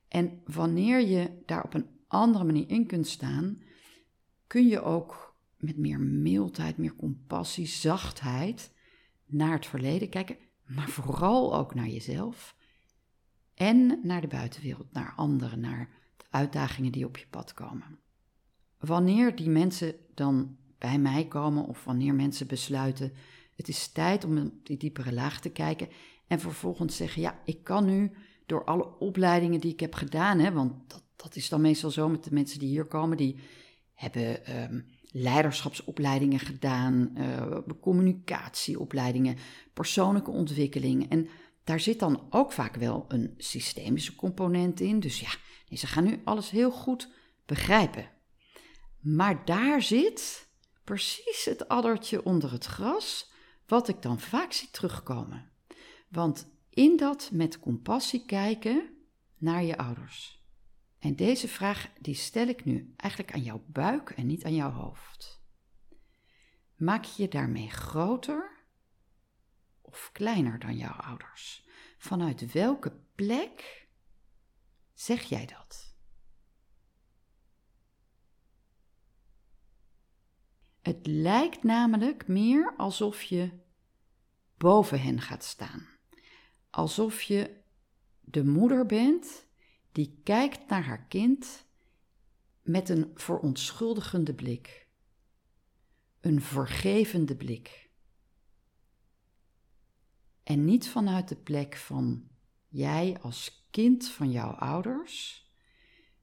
En 0.08 0.42
wanneer 0.46 1.00
je 1.00 1.42
daar 1.46 1.64
op 1.64 1.74
een 1.74 1.90
andere 2.08 2.44
manier 2.44 2.70
in 2.70 2.88
kunt 2.88 3.08
staan, 3.08 3.62
kun 4.48 4.68
je 4.68 4.82
ook 4.82 5.36
met 5.58 5.78
meer 5.78 6.00
mildheid, 6.00 6.78
meer 6.78 6.96
compassie, 6.96 7.68
zachtheid 7.68 8.72
naar 9.26 9.52
het 9.52 9.66
verleden 9.66 10.10
kijken, 10.10 10.38
maar 10.66 10.90
vooral 10.90 11.56
ook 11.56 11.76
naar 11.76 11.88
jezelf 11.88 12.56
en 13.54 14.00
naar 14.04 14.22
de 14.22 14.28
buitenwereld, 14.28 14.92
naar 14.92 15.14
anderen, 15.16 15.60
naar 15.60 15.90
de 16.18 16.26
uitdagingen 16.30 16.92
die 16.92 17.06
op 17.06 17.18
je 17.18 17.28
pad 17.30 17.54
komen. 17.54 18.00
Wanneer 18.80 19.36
die 19.36 19.50
mensen 19.50 19.96
dan 20.14 20.58
bij 20.78 21.00
mij 21.00 21.28
komen 21.28 21.66
of 21.66 21.84
wanneer 21.84 22.14
mensen 22.14 22.48
besluiten, 22.48 23.14
het 23.56 23.68
is 23.68 23.88
tijd 23.88 24.24
om 24.24 24.38
op 24.38 24.66
die 24.66 24.78
diepere 24.78 25.14
laag 25.14 25.42
te 25.42 25.50
kijken 25.50 25.90
en 26.28 26.40
vervolgens 26.40 26.96
zeggen, 26.96 27.22
ja, 27.22 27.40
ik 27.46 27.64
kan 27.64 27.86
nu 27.86 28.12
door 28.46 28.64
alle 28.64 29.00
opleidingen 29.00 29.60
die 29.60 29.72
ik 29.72 29.80
heb 29.80 29.94
gedaan, 29.94 30.40
hè, 30.40 30.52
want 30.52 30.90
dat, 30.90 31.04
dat 31.16 31.36
is 31.36 31.50
dan 31.50 31.62
meestal 31.62 31.92
zo 31.92 32.10
met 32.10 32.24
de 32.24 32.34
mensen 32.34 32.60
die 32.60 32.70
hier 32.70 32.86
komen, 32.86 33.18
die 33.18 33.40
hebben 33.94 34.46
ehm, 34.46 34.82
leiderschapsopleidingen 35.16 36.40
gedaan, 36.40 37.12
uh, 37.18 37.58
communicatieopleidingen, 37.82 39.38
persoonlijke 39.74 40.32
ontwikkeling. 40.32 41.10
En 41.10 41.28
daar 41.64 41.80
zit 41.80 42.00
dan 42.00 42.28
ook 42.30 42.52
vaak 42.52 42.76
wel 42.76 43.06
een 43.08 43.34
systemische 43.38 44.16
component 44.16 44.80
in. 44.80 45.00
Dus 45.00 45.20
ja, 45.20 45.30
ze 45.78 45.88
gaan 45.88 46.04
nu 46.04 46.22
alles 46.24 46.50
heel 46.50 46.72
goed 46.72 47.10
begrijpen. 47.46 48.10
Maar 49.00 49.46
daar 49.46 49.82
zit 49.82 50.48
precies 50.84 51.46
het 51.46 51.68
addertje 51.68 52.24
onder 52.24 52.52
het 52.52 52.66
gras, 52.66 53.32
wat 53.68 53.88
ik 53.88 54.02
dan 54.02 54.20
vaak 54.20 54.52
zie 54.52 54.70
terugkomen. 54.72 55.52
Want 56.10 56.48
in 56.70 56.98
dat 56.98 57.30
met 57.34 57.60
compassie 57.60 58.26
kijken 58.26 58.90
naar 59.38 59.64
je 59.64 59.78
ouders. 59.78 60.43
En 61.04 61.16
deze 61.16 61.48
vraag 61.48 61.90
die 62.00 62.16
stel 62.16 62.48
ik 62.48 62.66
nu 62.66 62.94
eigenlijk 62.96 63.34
aan 63.34 63.44
jouw 63.44 63.64
buik 63.68 64.10
en 64.10 64.26
niet 64.26 64.46
aan 64.46 64.56
jouw 64.56 64.72
hoofd. 64.72 65.42
Maak 66.76 67.04
je 67.04 67.22
je 67.22 67.30
daarmee 67.30 67.70
groter 67.70 68.66
of 69.82 70.10
kleiner 70.14 70.60
dan 70.60 70.78
jouw 70.78 70.94
ouders? 70.94 71.68
Vanuit 71.98 72.52
welke 72.52 73.00
plek 73.16 73.88
zeg 74.94 75.24
jij 75.24 75.46
dat? 75.46 75.96
Het 80.82 81.08
lijkt 81.08 81.64
namelijk 81.64 82.28
meer 82.28 82.74
alsof 82.78 83.22
je 83.24 83.60
boven 84.58 85.02
hen 85.02 85.22
gaat 85.22 85.44
staan. 85.44 85.88
Alsof 86.70 87.22
je 87.22 87.62
de 88.20 88.44
moeder 88.44 88.86
bent 88.86 89.52
die 89.94 90.20
kijkt 90.24 90.70
naar 90.70 90.84
haar 90.84 91.06
kind 91.08 91.66
met 92.62 92.90
een 92.90 93.12
verontschuldigende 93.16 94.34
blik, 94.34 94.88
een 96.20 96.42
vergevende 96.42 97.36
blik. 97.36 97.90
En 100.44 100.66
niet 100.66 100.90
vanuit 100.90 101.28
de 101.28 101.36
plek 101.36 101.76
van 101.76 102.30
jij 102.68 103.18
als 103.22 103.68
kind 103.72 104.08
van 104.10 104.32
jouw 104.32 104.52
ouders, 104.52 105.48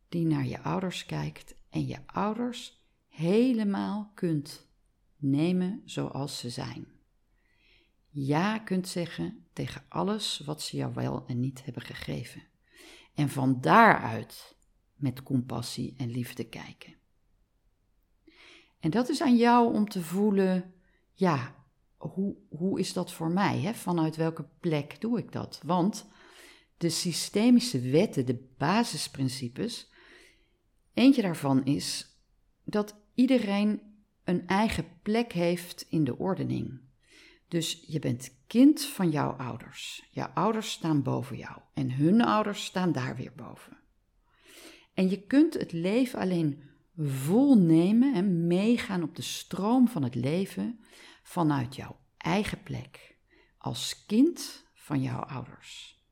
die 0.09 0.27
naar 0.27 0.47
je 0.47 0.61
ouders 0.61 1.07
kijkt 1.07 1.55
en 1.69 1.87
je 1.87 2.07
ouders 2.07 2.87
helemaal 3.09 4.11
kunt 4.15 4.69
nemen 5.17 5.83
zoals 5.85 6.39
ze 6.39 6.51
zijn. 6.51 6.87
Ja 8.09 8.59
kunt 8.59 8.89
zeggen 8.89 9.47
tegen 9.53 9.85
alles 9.89 10.39
wat 10.39 10.63
ze 10.63 10.77
jou 10.77 10.95
wel 10.95 11.27
en 11.27 11.41
niet 11.41 11.65
hebben 11.65 11.83
gegeven. 11.83 12.50
En 13.21 13.29
van 13.29 13.61
daaruit 13.61 14.57
met 14.95 15.23
compassie 15.23 15.95
en 15.97 16.11
liefde 16.11 16.45
kijken. 16.45 16.95
En 18.79 18.91
dat 18.91 19.09
is 19.09 19.23
aan 19.23 19.37
jou 19.37 19.75
om 19.75 19.89
te 19.89 20.03
voelen, 20.03 20.75
ja, 21.13 21.55
hoe, 21.97 22.37
hoe 22.49 22.79
is 22.79 22.93
dat 22.93 23.13
voor 23.13 23.31
mij? 23.31 23.61
Hè? 23.61 23.75
Vanuit 23.75 24.17
welke 24.17 24.49
plek 24.61 25.01
doe 25.01 25.19
ik 25.19 25.33
dat? 25.33 25.61
Want 25.65 26.07
de 26.77 26.89
systemische 26.89 27.81
wetten, 27.81 28.27
de 28.27 28.49
basisprincipes, 28.59 29.93
eentje 30.95 31.23
daarvan 31.23 31.65
is 31.65 32.17
dat 32.65 32.97
iedereen 33.15 33.81
een 34.25 34.47
eigen 34.47 34.87
plek 35.03 35.33
heeft 35.33 35.87
in 35.89 36.05
de 36.05 36.19
ordening. 36.19 36.81
Dus 37.51 37.85
je 37.87 37.99
bent 37.99 38.37
kind 38.47 38.85
van 38.85 39.11
jouw 39.11 39.31
ouders. 39.31 40.09
Jouw 40.11 40.31
ouders 40.35 40.71
staan 40.71 41.03
boven 41.03 41.37
jou 41.37 41.59
en 41.75 41.93
hun 41.93 42.21
ouders 42.21 42.65
staan 42.65 42.93
daar 42.93 43.17
weer 43.17 43.33
boven. 43.37 43.79
En 44.95 45.11
je 45.11 45.27
kunt 45.27 45.55
het 45.55 45.73
leven 45.73 46.19
alleen 46.19 46.63
volnemen 46.97 48.15
en 48.15 48.47
meegaan 48.47 49.03
op 49.03 49.17
de 49.17 49.23
stroom 49.23 49.89
van 49.89 50.03
het 50.03 50.15
leven 50.15 50.81
vanuit 51.23 51.77
jouw 51.77 51.97
eigen 52.17 52.63
plek, 52.63 53.17
als 53.59 54.05
kind 54.07 54.67
van 54.75 55.03
jouw 55.03 55.21
ouders. 55.21 56.03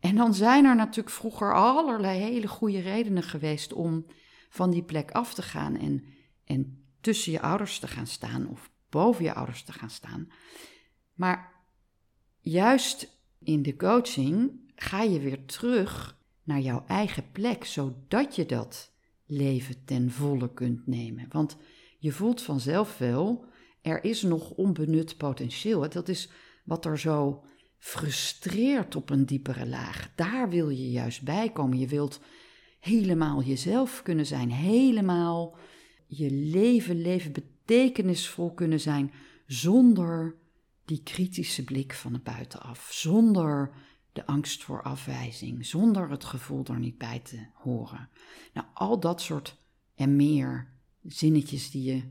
En 0.00 0.16
dan 0.16 0.34
zijn 0.34 0.64
er 0.64 0.76
natuurlijk 0.76 1.16
vroeger 1.16 1.54
allerlei 1.54 2.20
hele 2.20 2.48
goede 2.48 2.80
redenen 2.80 3.22
geweest 3.22 3.72
om 3.72 4.06
van 4.48 4.70
die 4.70 4.84
plek 4.84 5.10
af 5.10 5.34
te 5.34 5.42
gaan 5.42 5.76
en, 5.76 6.04
en 6.44 6.86
tussen 7.00 7.32
je 7.32 7.40
ouders 7.40 7.78
te 7.78 7.88
gaan 7.88 8.06
staan 8.06 8.48
of 8.48 8.70
boven 8.96 9.24
je 9.24 9.34
ouders 9.34 9.62
te 9.62 9.72
gaan 9.72 9.90
staan. 9.90 10.28
Maar 11.14 11.52
juist 12.40 13.18
in 13.38 13.62
de 13.62 13.76
coaching 13.76 14.60
ga 14.74 15.02
je 15.02 15.20
weer 15.20 15.44
terug 15.44 16.18
naar 16.42 16.60
jouw 16.60 16.84
eigen 16.86 17.30
plek, 17.32 17.64
zodat 17.64 18.36
je 18.36 18.46
dat 18.46 18.92
leven 19.26 19.84
ten 19.84 20.10
volle 20.10 20.52
kunt 20.52 20.86
nemen. 20.86 21.26
Want 21.28 21.56
je 21.98 22.12
voelt 22.12 22.42
vanzelf 22.42 22.98
wel, 22.98 23.44
er 23.82 24.04
is 24.04 24.22
nog 24.22 24.50
onbenut 24.50 25.16
potentieel. 25.16 25.88
Dat 25.88 26.08
is 26.08 26.30
wat 26.64 26.84
er 26.84 26.98
zo 26.98 27.44
frustreert 27.78 28.96
op 28.96 29.10
een 29.10 29.26
diepere 29.26 29.66
laag. 29.66 30.12
Daar 30.14 30.48
wil 30.48 30.68
je 30.68 30.90
juist 30.90 31.22
bij 31.22 31.50
komen. 31.50 31.78
Je 31.78 31.86
wilt 31.86 32.20
helemaal 32.80 33.42
jezelf 33.42 34.02
kunnen 34.02 34.26
zijn, 34.26 34.50
helemaal 34.50 35.58
je 36.06 36.30
leven 36.30 37.00
leven 37.00 37.32
betekenisvol 37.66 38.54
kunnen 38.54 38.80
zijn 38.80 39.12
zonder 39.46 40.36
die 40.84 41.02
kritische 41.02 41.64
blik 41.64 41.94
van 41.94 42.12
de 42.12 42.18
buitenaf, 42.18 42.88
zonder 42.92 43.70
de 44.12 44.26
angst 44.26 44.62
voor 44.62 44.82
afwijzing, 44.82 45.66
zonder 45.66 46.10
het 46.10 46.24
gevoel 46.24 46.64
er 46.64 46.78
niet 46.78 46.98
bij 46.98 47.18
te 47.18 47.46
horen. 47.54 48.08
Nou, 48.52 48.66
al 48.74 49.00
dat 49.00 49.20
soort 49.20 49.56
en 49.94 50.16
meer 50.16 50.72
zinnetjes 51.02 51.70
die 51.70 51.94
je 51.94 52.02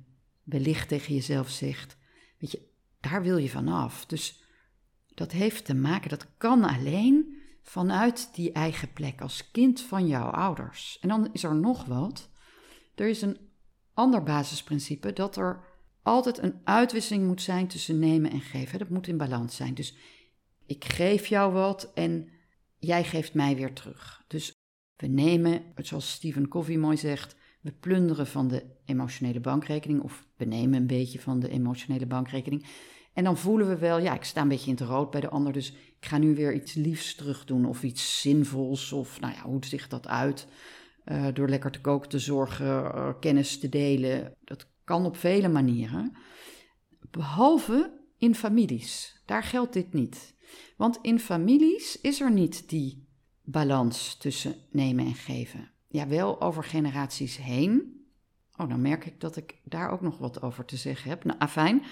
wellicht 0.43 0.87
tegen 0.87 1.13
jezelf 1.13 1.49
zegt, 1.49 1.97
weet 2.37 2.51
je, 2.51 2.61
daar 2.99 3.23
wil 3.23 3.37
je 3.37 3.49
vanaf. 3.49 4.05
Dus 4.05 4.43
dat 5.13 5.31
heeft 5.31 5.65
te 5.65 5.75
maken, 5.75 6.09
dat 6.09 6.27
kan 6.37 6.63
alleen 6.63 7.37
vanuit 7.61 8.29
die 8.33 8.51
eigen 8.51 8.93
plek 8.93 9.21
als 9.21 9.51
kind 9.51 9.81
van 9.81 10.07
jouw 10.07 10.29
ouders. 10.29 10.97
En 11.01 11.09
dan 11.09 11.33
is 11.33 11.43
er 11.43 11.55
nog 11.55 11.85
wat. 11.85 12.29
Er 12.95 13.07
is 13.07 13.21
een 13.21 13.37
ander 13.95 14.23
basisprincipe 14.23 15.13
dat 15.13 15.35
er 15.35 15.63
altijd 16.03 16.37
een 16.37 16.59
uitwisseling 16.63 17.27
moet 17.27 17.41
zijn 17.41 17.67
tussen 17.67 17.99
nemen 17.99 18.31
en 18.31 18.41
geven. 18.41 18.79
Dat 18.79 18.89
moet 18.89 19.07
in 19.07 19.17
balans 19.17 19.55
zijn. 19.55 19.73
Dus 19.73 19.95
ik 20.65 20.85
geef 20.85 21.25
jou 21.25 21.53
wat 21.53 21.91
en 21.93 22.29
jij 22.77 23.03
geeft 23.03 23.33
mij 23.33 23.55
weer 23.55 23.73
terug. 23.73 24.23
Dus 24.27 24.53
we 24.95 25.07
nemen, 25.07 25.61
zoals 25.75 26.11
Stephen 26.11 26.47
Covey 26.47 26.77
mooi 26.77 26.97
zegt, 26.97 27.35
we 27.61 27.71
plunderen 27.71 28.27
van 28.27 28.47
de 28.47 28.63
emotionele 28.85 29.39
bankrekening 29.39 30.01
of 30.01 30.25
we 30.37 30.45
nemen 30.45 30.79
een 30.79 30.87
beetje 30.87 31.19
van 31.19 31.39
de 31.39 31.49
emotionele 31.49 32.05
bankrekening. 32.05 32.65
En 33.13 33.23
dan 33.23 33.37
voelen 33.37 33.67
we 33.67 33.77
wel, 33.77 33.99
ja, 33.99 34.13
ik 34.13 34.23
sta 34.23 34.41
een 34.41 34.47
beetje 34.47 34.69
in 34.69 34.77
het 34.77 34.87
rood 34.87 35.11
bij 35.11 35.21
de 35.21 35.29
ander, 35.29 35.53
dus 35.53 35.71
ik 35.71 36.05
ga 36.05 36.17
nu 36.17 36.35
weer 36.35 36.53
iets 36.53 36.73
liefs 36.73 37.15
terug 37.15 37.45
doen 37.45 37.65
of 37.65 37.83
iets 37.83 38.21
zinvols 38.21 38.91
of 38.91 39.19
nou 39.19 39.33
ja, 39.33 39.41
hoe 39.41 39.65
ziet 39.65 39.89
dat 39.89 40.07
uit? 40.07 40.47
Uh, 41.05 41.27
door 41.33 41.49
lekker 41.49 41.71
te 41.71 41.81
koken 41.81 42.09
te 42.09 42.19
zorgen, 42.19 42.65
uh, 42.65 43.09
kennis 43.19 43.59
te 43.59 43.69
delen. 43.69 44.33
Dat 44.43 44.67
kan 44.83 45.05
op 45.05 45.17
vele 45.17 45.47
manieren. 45.47 46.17
Behalve 47.11 47.99
in 48.17 48.35
families. 48.35 49.21
Daar 49.25 49.43
geldt 49.43 49.73
dit 49.73 49.93
niet. 49.93 50.35
Want 50.77 50.99
in 51.01 51.19
families 51.19 52.01
is 52.01 52.21
er 52.21 52.31
niet 52.31 52.69
die 52.69 53.07
balans 53.43 54.15
tussen 54.17 54.55
nemen 54.71 55.05
en 55.05 55.15
geven. 55.15 55.71
Ja, 55.87 56.07
wel 56.07 56.41
over 56.41 56.63
generaties 56.63 57.37
heen. 57.37 58.03
Oh, 58.57 58.69
dan 58.69 58.81
merk 58.81 59.05
ik 59.05 59.19
dat 59.19 59.35
ik 59.35 59.55
daar 59.63 59.89
ook 59.89 60.01
nog 60.01 60.17
wat 60.17 60.41
over 60.41 60.65
te 60.65 60.77
zeggen 60.77 61.09
heb. 61.09 61.23
Nou, 61.23 61.39
afijn. 61.39 61.83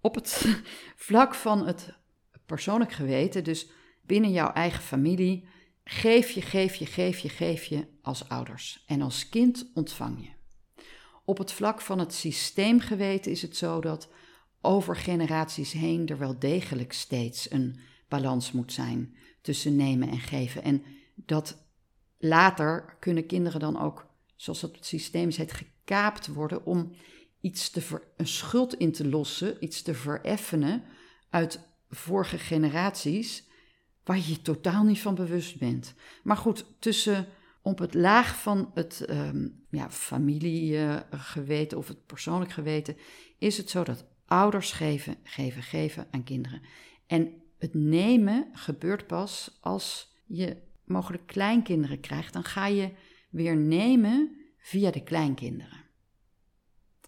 Op 0.00 0.14
het 0.14 0.60
vlak 0.96 1.34
van 1.34 1.66
het 1.66 1.94
persoonlijk 2.46 2.92
geweten, 2.92 3.44
dus 3.44 3.70
binnen 4.06 4.30
jouw 4.30 4.52
eigen 4.52 4.82
familie, 4.82 5.48
geef 5.84 6.30
je, 6.30 6.42
geef 6.42 6.74
je, 6.74 6.86
geef 6.86 7.18
je, 7.18 7.28
geef 7.28 7.64
je 7.64 7.86
als 8.02 8.28
ouders. 8.28 8.84
En 8.86 9.02
als 9.02 9.28
kind 9.28 9.70
ontvang 9.74 10.20
je. 10.20 10.30
Op 11.24 11.38
het 11.38 11.52
vlak 11.52 11.80
van 11.80 11.98
het 11.98 12.14
systeemgeweten 12.14 13.30
is 13.30 13.42
het 13.42 13.56
zo 13.56 13.80
dat 13.80 14.08
over 14.60 14.96
generaties 14.96 15.72
heen 15.72 16.06
er 16.06 16.18
wel 16.18 16.38
degelijk 16.38 16.92
steeds 16.92 17.50
een 17.50 17.80
balans 18.08 18.52
moet 18.52 18.72
zijn 18.72 19.16
tussen 19.42 19.76
nemen 19.76 20.08
en 20.08 20.18
geven. 20.18 20.62
En 20.62 20.82
dat 21.14 21.66
later 22.18 22.96
kunnen 23.00 23.26
kinderen 23.26 23.60
dan 23.60 23.80
ook, 23.80 24.06
zoals 24.36 24.60
dat 24.60 24.76
het 24.76 24.86
systeem 24.86 25.30
zegt, 25.30 25.52
gekaapt 25.52 26.26
worden 26.26 26.66
om 26.66 26.92
iets 27.40 27.70
te 27.70 28.00
een 28.16 28.26
schuld 28.26 28.74
in 28.74 28.92
te 28.92 29.08
lossen, 29.08 29.56
iets 29.60 29.82
te 29.82 29.94
vereffenen 29.94 30.84
uit 31.30 31.60
vorige 31.88 32.38
generaties 32.38 33.50
waar 34.04 34.16
je 34.16 34.28
je 34.28 34.42
totaal 34.42 34.84
niet 34.84 35.00
van 35.00 35.14
bewust 35.14 35.58
bent. 35.58 35.94
Maar 36.22 36.36
goed, 36.36 36.64
tussen 36.78 37.26
op 37.62 37.78
het 37.78 37.94
laag 37.94 38.40
van 38.40 38.70
het 38.74 39.06
um, 39.10 39.64
ja, 39.70 39.90
familiegeweten 39.90 41.78
of 41.78 41.88
het 41.88 42.06
persoonlijk 42.06 42.50
geweten 42.50 42.96
is 43.38 43.56
het 43.56 43.70
zo 43.70 43.82
dat 43.84 44.04
ouders 44.26 44.72
geven, 44.72 45.16
geven, 45.22 45.62
geven 45.62 46.06
aan 46.10 46.24
kinderen. 46.24 46.62
En 47.06 47.32
het 47.58 47.74
nemen 47.74 48.48
gebeurt 48.52 49.06
pas 49.06 49.58
als 49.60 50.16
je 50.26 50.56
mogelijk 50.84 51.26
kleinkinderen 51.26 52.00
krijgt. 52.00 52.32
Dan 52.32 52.44
ga 52.44 52.66
je 52.66 52.90
weer 53.30 53.56
nemen 53.56 54.36
via 54.58 54.90
de 54.90 55.02
kleinkinderen. 55.02 55.80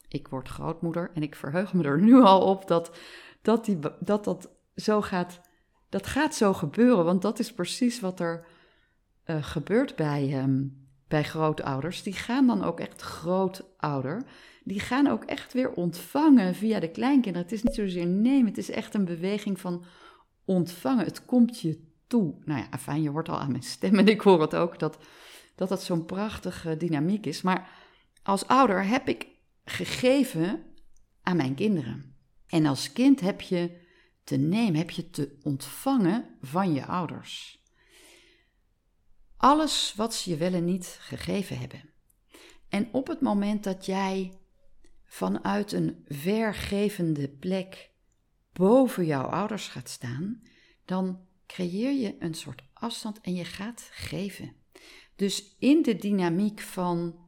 Ik 0.08 0.28
word 0.28 0.48
grootmoeder 0.48 1.10
en 1.14 1.22
ik 1.22 1.34
verheug 1.34 1.72
me 1.72 1.82
er 1.82 2.02
nu 2.02 2.22
al 2.22 2.40
op 2.40 2.68
dat 2.68 2.96
dat, 3.42 3.64
die, 3.64 3.78
dat, 4.00 4.24
dat 4.24 4.50
zo 4.76 5.00
gaat. 5.00 5.40
Dat 5.94 6.06
gaat 6.06 6.34
zo 6.34 6.52
gebeuren, 6.52 7.04
want 7.04 7.22
dat 7.22 7.38
is 7.38 7.52
precies 7.52 8.00
wat 8.00 8.20
er 8.20 8.46
uh, 9.26 9.44
gebeurt 9.44 9.96
bij, 9.96 10.42
um, 10.42 10.86
bij 11.08 11.24
grootouders. 11.24 12.02
Die 12.02 12.12
gaan 12.12 12.46
dan 12.46 12.64
ook 12.64 12.80
echt 12.80 13.00
grootouder. 13.00 14.22
Die 14.64 14.80
gaan 14.80 15.06
ook 15.06 15.24
echt 15.24 15.52
weer 15.52 15.70
ontvangen 15.70 16.54
via 16.54 16.80
de 16.80 16.90
kleinkinderen. 16.90 17.42
Het 17.42 17.52
is 17.52 17.62
niet 17.62 17.74
zozeer 17.74 18.06
nemen, 18.06 18.46
het 18.46 18.58
is 18.58 18.70
echt 18.70 18.94
een 18.94 19.04
beweging 19.04 19.60
van 19.60 19.84
ontvangen. 20.44 21.04
Het 21.04 21.24
komt 21.24 21.60
je 21.60 21.80
toe. 22.06 22.34
Nou 22.44 22.60
ja, 22.60 22.78
fijn, 22.78 23.02
je 23.02 23.10
hoort 23.10 23.28
al 23.28 23.40
aan 23.40 23.50
mijn 23.50 23.62
stem 23.62 23.98
en 23.98 24.08
ik 24.08 24.20
hoor 24.20 24.40
het 24.40 24.54
ook 24.54 24.78
dat 24.78 24.98
dat, 25.54 25.68
dat 25.68 25.82
zo'n 25.82 26.04
prachtige 26.04 26.76
dynamiek 26.76 27.26
is. 27.26 27.42
Maar 27.42 27.70
als 28.22 28.46
ouder 28.46 28.86
heb 28.86 29.08
ik 29.08 29.26
gegeven 29.64 30.62
aan 31.22 31.36
mijn 31.36 31.54
kinderen. 31.54 32.16
En 32.46 32.66
als 32.66 32.92
kind 32.92 33.20
heb 33.20 33.40
je 33.40 33.82
te 34.24 34.36
nemen, 34.36 34.76
heb 34.76 34.90
je 34.90 35.10
te 35.10 35.38
ontvangen 35.42 36.36
van 36.40 36.72
je 36.72 36.86
ouders. 36.86 37.62
Alles 39.36 39.94
wat 39.96 40.14
ze 40.14 40.30
je 40.30 40.36
wel 40.36 40.52
en 40.52 40.64
niet 40.64 40.96
gegeven 41.00 41.58
hebben. 41.58 41.90
En 42.68 42.88
op 42.92 43.06
het 43.06 43.20
moment 43.20 43.64
dat 43.64 43.86
jij 43.86 44.38
vanuit 45.04 45.72
een 45.72 46.04
vergevende 46.08 47.28
plek 47.28 47.90
boven 48.52 49.06
jouw 49.06 49.24
ouders 49.24 49.68
gaat 49.68 49.88
staan, 49.88 50.42
dan 50.84 51.26
creëer 51.46 51.92
je 51.92 52.16
een 52.18 52.34
soort 52.34 52.62
afstand 52.72 53.20
en 53.20 53.34
je 53.34 53.44
gaat 53.44 53.88
geven. 53.90 54.52
Dus 55.16 55.56
in 55.58 55.82
de 55.82 55.96
dynamiek 55.96 56.60
van 56.60 57.18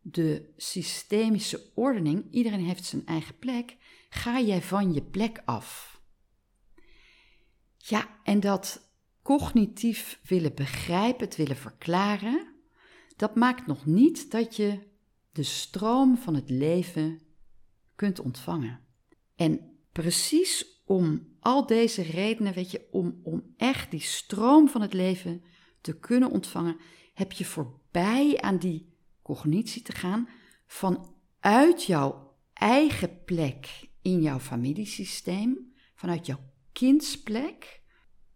de 0.00 0.52
systemische 0.56 1.70
ordening, 1.74 2.32
iedereen 2.32 2.64
heeft 2.64 2.84
zijn 2.84 3.06
eigen 3.06 3.38
plek, 3.38 3.76
ga 4.08 4.40
jij 4.40 4.62
van 4.62 4.92
je 4.92 5.02
plek 5.02 5.42
af. 5.44 5.97
Ja, 7.88 8.08
en 8.22 8.40
dat 8.40 8.90
cognitief 9.22 10.20
willen 10.22 10.54
begrijpen, 10.54 11.24
het 11.24 11.36
willen 11.36 11.56
verklaren, 11.56 12.46
dat 13.16 13.34
maakt 13.34 13.66
nog 13.66 13.86
niet 13.86 14.30
dat 14.30 14.56
je 14.56 14.78
de 15.32 15.42
stroom 15.42 16.16
van 16.16 16.34
het 16.34 16.50
leven 16.50 17.20
kunt 17.94 18.20
ontvangen. 18.20 18.80
En 19.36 19.78
precies 19.92 20.82
om 20.84 21.36
al 21.40 21.66
deze 21.66 22.02
redenen, 22.02 22.54
weet 22.54 22.70
je, 22.70 22.88
om, 22.90 23.20
om 23.22 23.54
echt 23.56 23.90
die 23.90 24.00
stroom 24.00 24.68
van 24.68 24.80
het 24.80 24.92
leven 24.92 25.42
te 25.80 25.98
kunnen 25.98 26.30
ontvangen, 26.30 26.76
heb 27.14 27.32
je 27.32 27.44
voorbij 27.44 28.40
aan 28.40 28.58
die 28.58 28.92
cognitie 29.22 29.82
te 29.82 29.92
gaan 29.92 30.28
vanuit 30.66 31.84
jouw 31.84 32.36
eigen 32.52 33.24
plek 33.24 33.88
in 34.02 34.22
jouw 34.22 34.38
familiesysteem, 34.38 35.72
vanuit 35.94 36.26
jouw 36.26 36.47
kindsplek, 36.78 37.82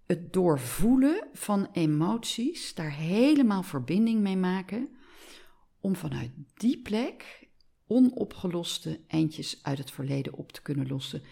het 0.07 0.33
doorvoelen 0.33 1.29
van 1.33 1.69
emoties, 1.73 2.75
daar 2.75 2.93
helemaal 2.93 3.63
verbinding 3.63 4.21
mee 4.21 4.37
maken, 4.37 4.89
om 5.81 5.97
vanuit 5.97 6.31
die 6.55 6.83
plek 6.83 7.49
onopgeloste 7.87 9.01
eindjes 9.07 9.63
uit 9.63 9.79
het 9.79 9.91
verleden 9.91 10.35
op 10.35 10.53
te 10.53 10.63
kunnen 10.63 10.89
lossen 10.89 11.23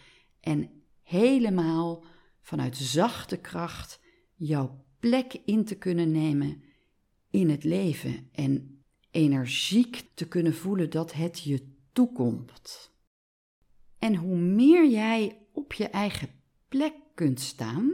en 0.40 0.70
helemaal 1.02 2.04
vanuit 2.40 2.76
zachte 2.76 3.36
kracht 3.36 4.00
jouw 4.34 4.84
plek 4.98 5.40
in 5.44 5.64
te 5.64 5.74
kunnen 5.74 6.10
nemen 6.10 6.62
in 7.30 7.50
het 7.50 7.64
leven 7.64 8.28
en 8.32 8.84
energiek 9.10 10.10
te 10.14 10.28
kunnen 10.28 10.54
voelen 10.54 10.90
dat 10.90 11.12
het 11.12 11.40
je 11.40 11.76
toekomt. 11.92 12.94
En 13.98 14.14
hoe 14.14 14.36
meer 14.36 14.90
jij 14.90 15.46
op 15.52 15.72
je 15.72 15.88
eigen 15.88 16.38
plek 16.70 16.94
kunt 17.14 17.40
staan, 17.40 17.92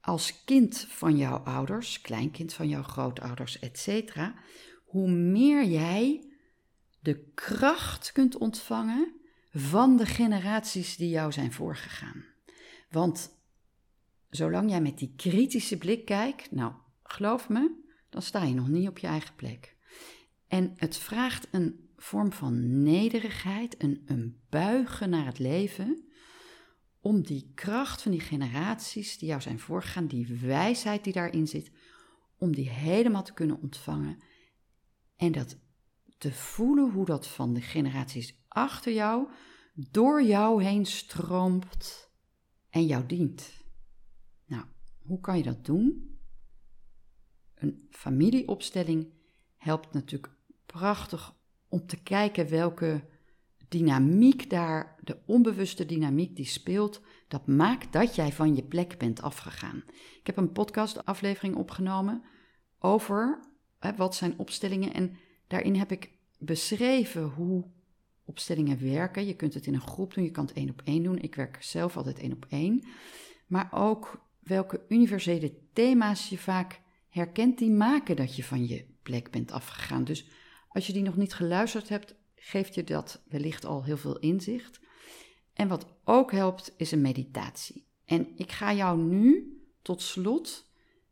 als 0.00 0.44
kind 0.44 0.78
van 0.78 1.16
jouw 1.16 1.36
ouders, 1.36 2.00
kleinkind 2.00 2.52
van 2.52 2.68
jouw 2.68 2.82
grootouders, 2.82 3.58
etc., 3.58 4.16
hoe 4.84 5.10
meer 5.10 5.64
jij 5.64 6.30
de 7.00 7.30
kracht 7.34 8.12
kunt 8.12 8.36
ontvangen 8.36 9.12
van 9.50 9.96
de 9.96 10.06
generaties 10.06 10.96
die 10.96 11.08
jou 11.08 11.32
zijn 11.32 11.52
voorgegaan. 11.52 12.24
Want 12.90 13.30
zolang 14.30 14.70
jij 14.70 14.80
met 14.80 14.98
die 14.98 15.12
kritische 15.16 15.78
blik 15.78 16.04
kijkt, 16.04 16.50
nou, 16.50 16.72
geloof 17.02 17.48
me, 17.48 17.84
dan 18.10 18.22
sta 18.22 18.44
je 18.44 18.54
nog 18.54 18.68
niet 18.68 18.88
op 18.88 18.98
je 18.98 19.06
eigen 19.06 19.34
plek. 19.34 19.76
En 20.48 20.72
het 20.76 20.96
vraagt 20.96 21.48
een 21.50 21.88
vorm 21.96 22.32
van 22.32 22.82
nederigheid, 22.82 23.82
een, 23.82 24.02
een 24.06 24.40
buigen 24.48 25.10
naar 25.10 25.26
het 25.26 25.38
leven, 25.38 26.05
om 27.06 27.22
die 27.22 27.50
kracht 27.54 28.02
van 28.02 28.10
die 28.12 28.20
generaties 28.20 29.18
die 29.18 29.28
jou 29.28 29.40
zijn 29.40 29.58
voorgegaan, 29.58 30.06
die 30.06 30.26
wijsheid 30.26 31.04
die 31.04 31.12
daarin 31.12 31.46
zit, 31.46 31.70
om 32.38 32.54
die 32.54 32.70
helemaal 32.70 33.22
te 33.22 33.32
kunnen 33.32 33.60
ontvangen 33.60 34.18
en 35.16 35.32
dat 35.32 35.58
te 36.18 36.32
voelen 36.32 36.90
hoe 36.90 37.04
dat 37.04 37.26
van 37.26 37.54
de 37.54 37.60
generaties 37.60 38.44
achter 38.48 38.92
jou 38.92 39.28
door 39.74 40.22
jou 40.22 40.62
heen 40.62 40.86
stroomt 40.86 42.10
en 42.70 42.86
jou 42.86 43.06
dient. 43.06 43.64
Nou, 44.46 44.64
hoe 45.02 45.20
kan 45.20 45.36
je 45.36 45.42
dat 45.42 45.64
doen? 45.64 46.18
Een 47.54 47.86
familieopstelling 47.90 49.12
helpt 49.56 49.92
natuurlijk 49.92 50.32
prachtig 50.66 51.34
om 51.68 51.86
te 51.86 52.02
kijken 52.02 52.48
welke 52.48 53.08
dynamiek 53.68 54.50
daar, 54.50 54.96
de 55.04 55.18
onbewuste 55.26 55.86
dynamiek 55.86 56.36
die 56.36 56.46
speelt, 56.46 57.00
dat 57.28 57.46
maakt 57.46 57.92
dat 57.92 58.14
jij 58.14 58.32
van 58.32 58.54
je 58.54 58.62
plek 58.62 58.98
bent 58.98 59.22
afgegaan. 59.22 59.84
Ik 60.20 60.26
heb 60.26 60.36
een 60.36 60.52
podcastaflevering 60.52 61.56
opgenomen 61.56 62.22
over 62.78 63.40
hè, 63.78 63.94
wat 63.94 64.14
zijn 64.14 64.38
opstellingen 64.38 64.92
en 64.92 65.16
daarin 65.46 65.76
heb 65.76 65.92
ik 65.92 66.10
beschreven 66.38 67.22
hoe 67.22 67.64
opstellingen 68.24 68.82
werken. 68.82 69.26
Je 69.26 69.36
kunt 69.36 69.54
het 69.54 69.66
in 69.66 69.74
een 69.74 69.80
groep 69.80 70.14
doen, 70.14 70.24
je 70.24 70.30
kan 70.30 70.46
het 70.46 70.56
één 70.56 70.70
op 70.70 70.82
één 70.84 71.02
doen. 71.02 71.18
Ik 71.18 71.34
werk 71.34 71.62
zelf 71.62 71.96
altijd 71.96 72.18
één 72.18 72.32
op 72.32 72.46
één. 72.48 72.84
Maar 73.46 73.68
ook 73.72 74.26
welke 74.38 74.84
universele 74.88 75.54
thema's 75.72 76.28
je 76.28 76.38
vaak 76.38 76.80
herkent, 77.08 77.58
die 77.58 77.70
maken 77.70 78.16
dat 78.16 78.36
je 78.36 78.44
van 78.44 78.66
je 78.66 78.86
plek 79.02 79.30
bent 79.30 79.52
afgegaan. 79.52 80.04
Dus 80.04 80.28
als 80.68 80.86
je 80.86 80.92
die 80.92 81.02
nog 81.02 81.16
niet 81.16 81.34
geluisterd 81.34 81.88
hebt, 81.88 82.14
geeft 82.46 82.74
je 82.74 82.84
dat 82.84 83.22
wellicht 83.28 83.64
al 83.64 83.84
heel 83.84 83.96
veel 83.96 84.18
inzicht. 84.18 84.80
En 85.52 85.68
wat 85.68 85.86
ook 86.04 86.32
helpt, 86.32 86.74
is 86.76 86.92
een 86.92 87.00
meditatie. 87.00 87.86
En 88.04 88.28
ik 88.36 88.52
ga 88.52 88.72
jou 88.72 88.98
nu 88.98 89.56
tot 89.82 90.02
slot 90.02 90.70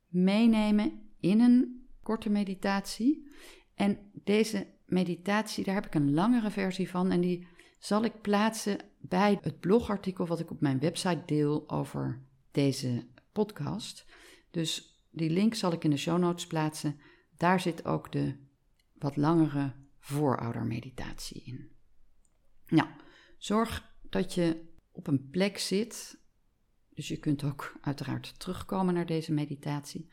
meenemen 0.09 1.01
in 1.21 1.41
een 1.41 1.87
korte 2.03 2.31
meditatie. 2.31 3.29
En 3.75 3.99
deze 4.13 4.67
meditatie, 4.87 5.65
daar 5.65 5.75
heb 5.75 5.87
ik 5.87 5.95
een 5.95 6.15
langere 6.15 6.51
versie 6.51 6.91
van 6.91 7.11
en 7.11 7.21
die 7.21 7.47
zal 7.79 8.05
ik 8.05 8.21
plaatsen 8.21 8.79
bij 9.01 9.39
het 9.41 9.61
blogartikel 9.61 10.27
wat 10.27 10.41
ik 10.41 10.51
op 10.51 10.61
mijn 10.61 10.79
website 10.79 11.23
deel 11.27 11.71
over 11.71 12.23
deze 12.51 13.07
podcast. 13.33 14.07
Dus 14.51 15.03
die 15.11 15.31
link 15.31 15.55
zal 15.55 15.73
ik 15.73 15.85
in 15.85 15.91
de 15.91 15.97
show 15.97 16.19
notes 16.19 16.47
plaatsen. 16.47 16.99
Daar 17.37 17.61
zit 17.61 17.85
ook 17.85 18.13
de 18.13 18.37
wat 18.99 19.17
langere 19.17 19.73
vooroudermeditatie 20.05 21.43
in. 21.45 21.73
Nou, 22.67 22.89
zorg 23.39 23.95
dat 24.03 24.35
je 24.35 24.73
op 24.93 25.07
een 25.07 25.31
plek 25.31 25.59
zit. 25.59 26.23
Dus 26.95 27.09
je 27.09 27.17
kunt 27.17 27.45
ook 27.45 27.79
uiteraard 27.81 28.39
terugkomen 28.39 28.95
naar 28.95 29.07
deze 29.07 29.33
meditatie. 29.33 30.09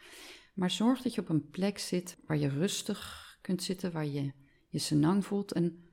Maar 0.53 0.71
zorg 0.71 1.01
dat 1.01 1.13
je 1.13 1.21
op 1.21 1.29
een 1.29 1.49
plek 1.49 1.79
zit 1.79 2.17
waar 2.25 2.37
je 2.37 2.47
rustig 2.47 3.37
kunt 3.41 3.63
zitten, 3.63 3.91
waar 3.91 4.05
je 4.05 4.33
je 4.67 4.79
senang 4.79 5.25
voelt. 5.25 5.51
En 5.51 5.89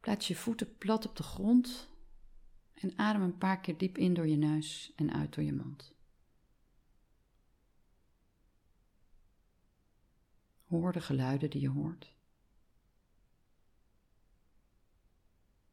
plaats 0.00 0.28
je 0.28 0.36
voeten 0.36 0.76
plat 0.76 1.06
op 1.06 1.16
de 1.16 1.22
grond. 1.22 1.90
En 2.74 2.98
adem 2.98 3.22
een 3.22 3.38
paar 3.38 3.60
keer 3.60 3.78
diep 3.78 3.98
in 3.98 4.14
door 4.14 4.28
je 4.28 4.36
neus 4.36 4.92
en 4.96 5.12
uit 5.12 5.34
door 5.34 5.44
je 5.44 5.52
mond. 5.52 5.94
Hoor 10.64 10.92
de 10.92 11.00
geluiden 11.00 11.50
die 11.50 11.60
je 11.60 11.68
hoort. 11.68 12.20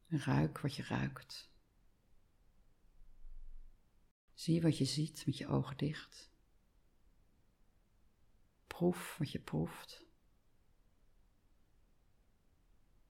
Ruik 0.10 0.60
wat 0.60 0.76
je 0.76 0.84
ruikt. 0.84 1.50
Zie 4.34 4.62
wat 4.62 4.78
je 4.78 4.86
ziet 4.86 5.26
met 5.26 5.38
je 5.38 5.48
ogen 5.48 5.78
dicht. 5.78 6.30
Proef 8.68 9.18
wat 9.18 9.32
je 9.32 9.40
proeft. 9.40 10.06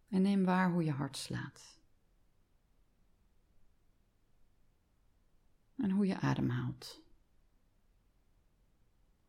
En 0.08 0.22
neem 0.22 0.46
waar 0.46 0.72
hoe 0.72 0.84
je 0.84 0.92
hart 0.92 1.18
slaat. 1.18 1.80
En 5.76 5.92
hoe 5.92 6.06
je 6.06 6.20
ademhaalt. 6.20 7.02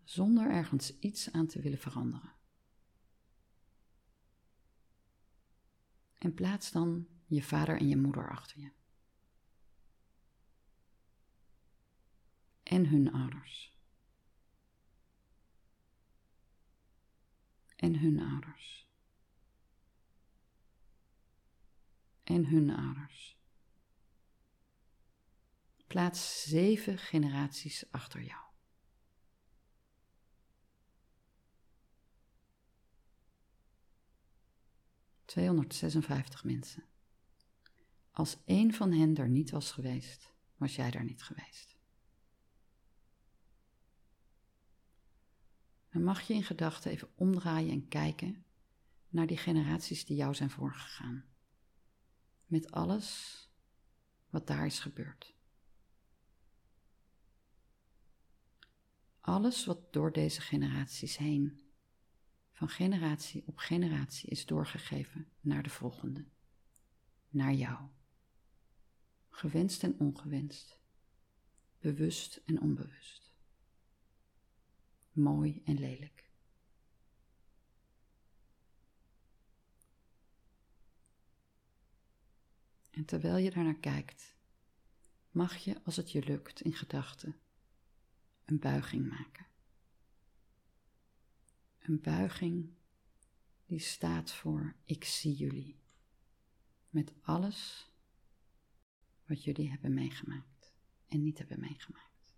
Zonder 0.05 0.51
ergens 0.51 0.99
iets 0.99 1.33
aan 1.33 1.47
te 1.47 1.61
willen 1.61 1.79
veranderen. 1.79 2.35
En 6.19 6.35
plaats 6.35 6.71
dan 6.71 7.09
je 7.31 7.43
vader 7.43 7.79
en 7.79 7.89
je 7.89 7.97
moeder 7.97 8.31
achter 8.31 8.61
je. 8.61 8.71
En 12.63 12.87
hun 12.87 13.13
ouders. 13.13 13.79
En 17.77 17.99
hun 17.99 18.21
ouders. 18.21 18.89
En 22.23 22.47
hun 22.47 22.71
ouders. 22.71 23.39
Plaats 25.87 26.43
zeven 26.43 26.99
generaties 26.99 27.91
achter 27.91 28.23
jou. 28.23 28.49
256 35.31 36.45
mensen. 36.45 36.90
Als 38.21 38.37
één 38.45 38.73
van 38.73 38.93
hen 38.93 39.17
er 39.17 39.29
niet 39.29 39.51
was 39.51 39.73
geweest, 39.73 40.35
was 40.57 40.77
jij 40.77 40.91
daar 40.91 41.05
niet 41.05 41.23
geweest. 41.23 41.77
Dan 45.91 46.03
mag 46.03 46.21
je 46.21 46.35
in 46.35 46.45
gedachten 46.45 46.91
even 46.91 47.09
omdraaien 47.15 47.71
en 47.71 47.89
kijken 47.89 48.45
naar 49.09 49.27
die 49.27 49.37
generaties 49.37 50.05
die 50.05 50.17
jou 50.17 50.35
zijn 50.35 50.51
voorgegaan. 50.51 51.25
Met 52.47 52.71
alles 52.71 53.49
wat 54.31 54.47
daar 54.47 54.67
is 54.67 54.79
gebeurd. 54.79 55.35
Alles 59.21 59.65
wat 59.65 59.93
door 59.93 60.13
deze 60.13 60.41
generaties 60.41 61.17
heen 61.17 61.61
van 62.53 62.69
generatie 62.69 63.43
op 63.47 63.59
generatie 63.59 64.31
is 64.31 64.47
doorgegeven 64.47 65.29
naar 65.41 65.63
de 65.63 65.71
volgende, 65.71 66.25
naar 67.29 67.53
jou. 67.53 67.89
Gewenst 69.41 69.83
en 69.83 69.99
ongewenst, 69.99 70.79
bewust 71.79 72.37
en 72.45 72.61
onbewust, 72.61 73.35
mooi 75.13 75.63
en 75.65 75.79
lelijk. 75.79 76.31
En 82.91 83.05
terwijl 83.05 83.37
je 83.37 83.51
daarnaar 83.51 83.79
kijkt, 83.79 84.37
mag 85.31 85.57
je, 85.57 85.81
als 85.85 85.97
het 85.97 86.11
je 86.11 86.25
lukt 86.25 86.61
in 86.61 86.75
gedachten, 86.75 87.41
een 88.45 88.59
buiging 88.59 89.09
maken. 89.09 89.47
Een 91.79 92.01
buiging 92.01 92.75
die 93.67 93.79
staat 93.79 94.33
voor 94.33 94.77
ik 94.85 95.05
zie 95.05 95.35
jullie. 95.35 95.81
Met 96.89 97.13
alles 97.23 97.90
wat 99.31 99.45
jullie 99.45 99.71
hebben 99.71 99.95
meegemaakt 99.95 100.75
en 101.09 101.23
niet 101.23 101.39
hebben 101.39 101.61
meegemaakt. 101.61 102.35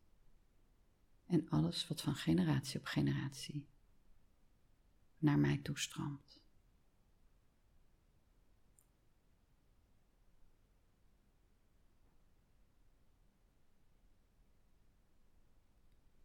En 1.27 1.49
alles 1.49 1.89
wat 1.89 2.01
van 2.01 2.15
generatie 2.15 2.81
op 2.81 2.87
generatie 2.87 3.69
naar 5.19 5.39
mij 5.39 5.59
toestroomt. 5.59 6.41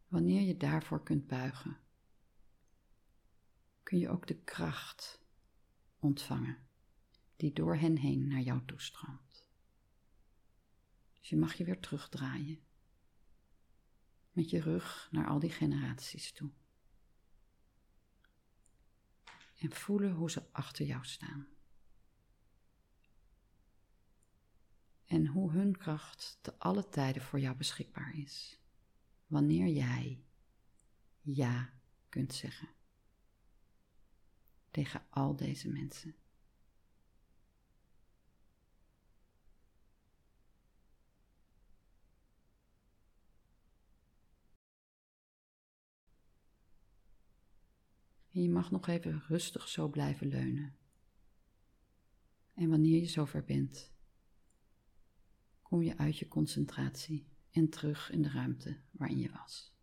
Wanneer 0.07 0.41
je 0.41 0.57
daarvoor 0.57 1.03
kunt 1.03 1.27
buigen, 1.27 1.77
kun 3.83 3.97
je 3.97 4.09
ook 4.09 4.27
de 4.27 4.37
kracht 4.43 5.21
ontvangen 5.99 6.67
die 7.35 7.53
door 7.53 7.75
hen 7.75 7.97
heen 7.97 8.27
naar 8.27 8.41
jou 8.41 8.65
toestroomt. 8.65 9.26
Dus 11.27 11.35
je 11.35 11.45
mag 11.45 11.53
je 11.53 11.63
weer 11.63 11.79
terugdraaien 11.79 12.59
met 14.31 14.49
je 14.49 14.61
rug 14.61 15.07
naar 15.11 15.27
al 15.27 15.39
die 15.39 15.49
generaties 15.49 16.31
toe. 16.31 16.49
En 19.57 19.71
voelen 19.71 20.11
hoe 20.13 20.31
ze 20.31 20.51
achter 20.51 20.85
jou 20.85 21.05
staan. 21.05 21.47
En 25.05 25.27
hoe 25.27 25.51
hun 25.51 25.77
kracht 25.77 26.37
te 26.41 26.59
alle 26.59 26.89
tijden 26.89 27.21
voor 27.21 27.39
jou 27.39 27.55
beschikbaar 27.55 28.17
is. 28.17 28.59
Wanneer 29.25 29.67
jij 29.67 30.23
ja 31.21 31.73
kunt 32.09 32.33
zeggen 32.33 32.69
tegen 34.71 35.05
al 35.09 35.35
deze 35.35 35.69
mensen. 35.69 36.15
En 48.37 48.43
je 48.43 48.49
mag 48.49 48.71
nog 48.71 48.87
even 48.87 49.23
rustig 49.27 49.67
zo 49.67 49.87
blijven 49.87 50.27
leunen. 50.27 50.75
En 52.53 52.69
wanneer 52.69 52.99
je 52.99 53.07
zover 53.07 53.43
bent, 53.43 53.91
kom 55.61 55.81
je 55.81 55.97
uit 55.97 56.17
je 56.17 56.27
concentratie 56.27 57.27
en 57.51 57.69
terug 57.69 58.11
in 58.11 58.21
de 58.21 58.29
ruimte 58.29 58.77
waarin 58.91 59.19
je 59.19 59.29
was. 59.29 59.76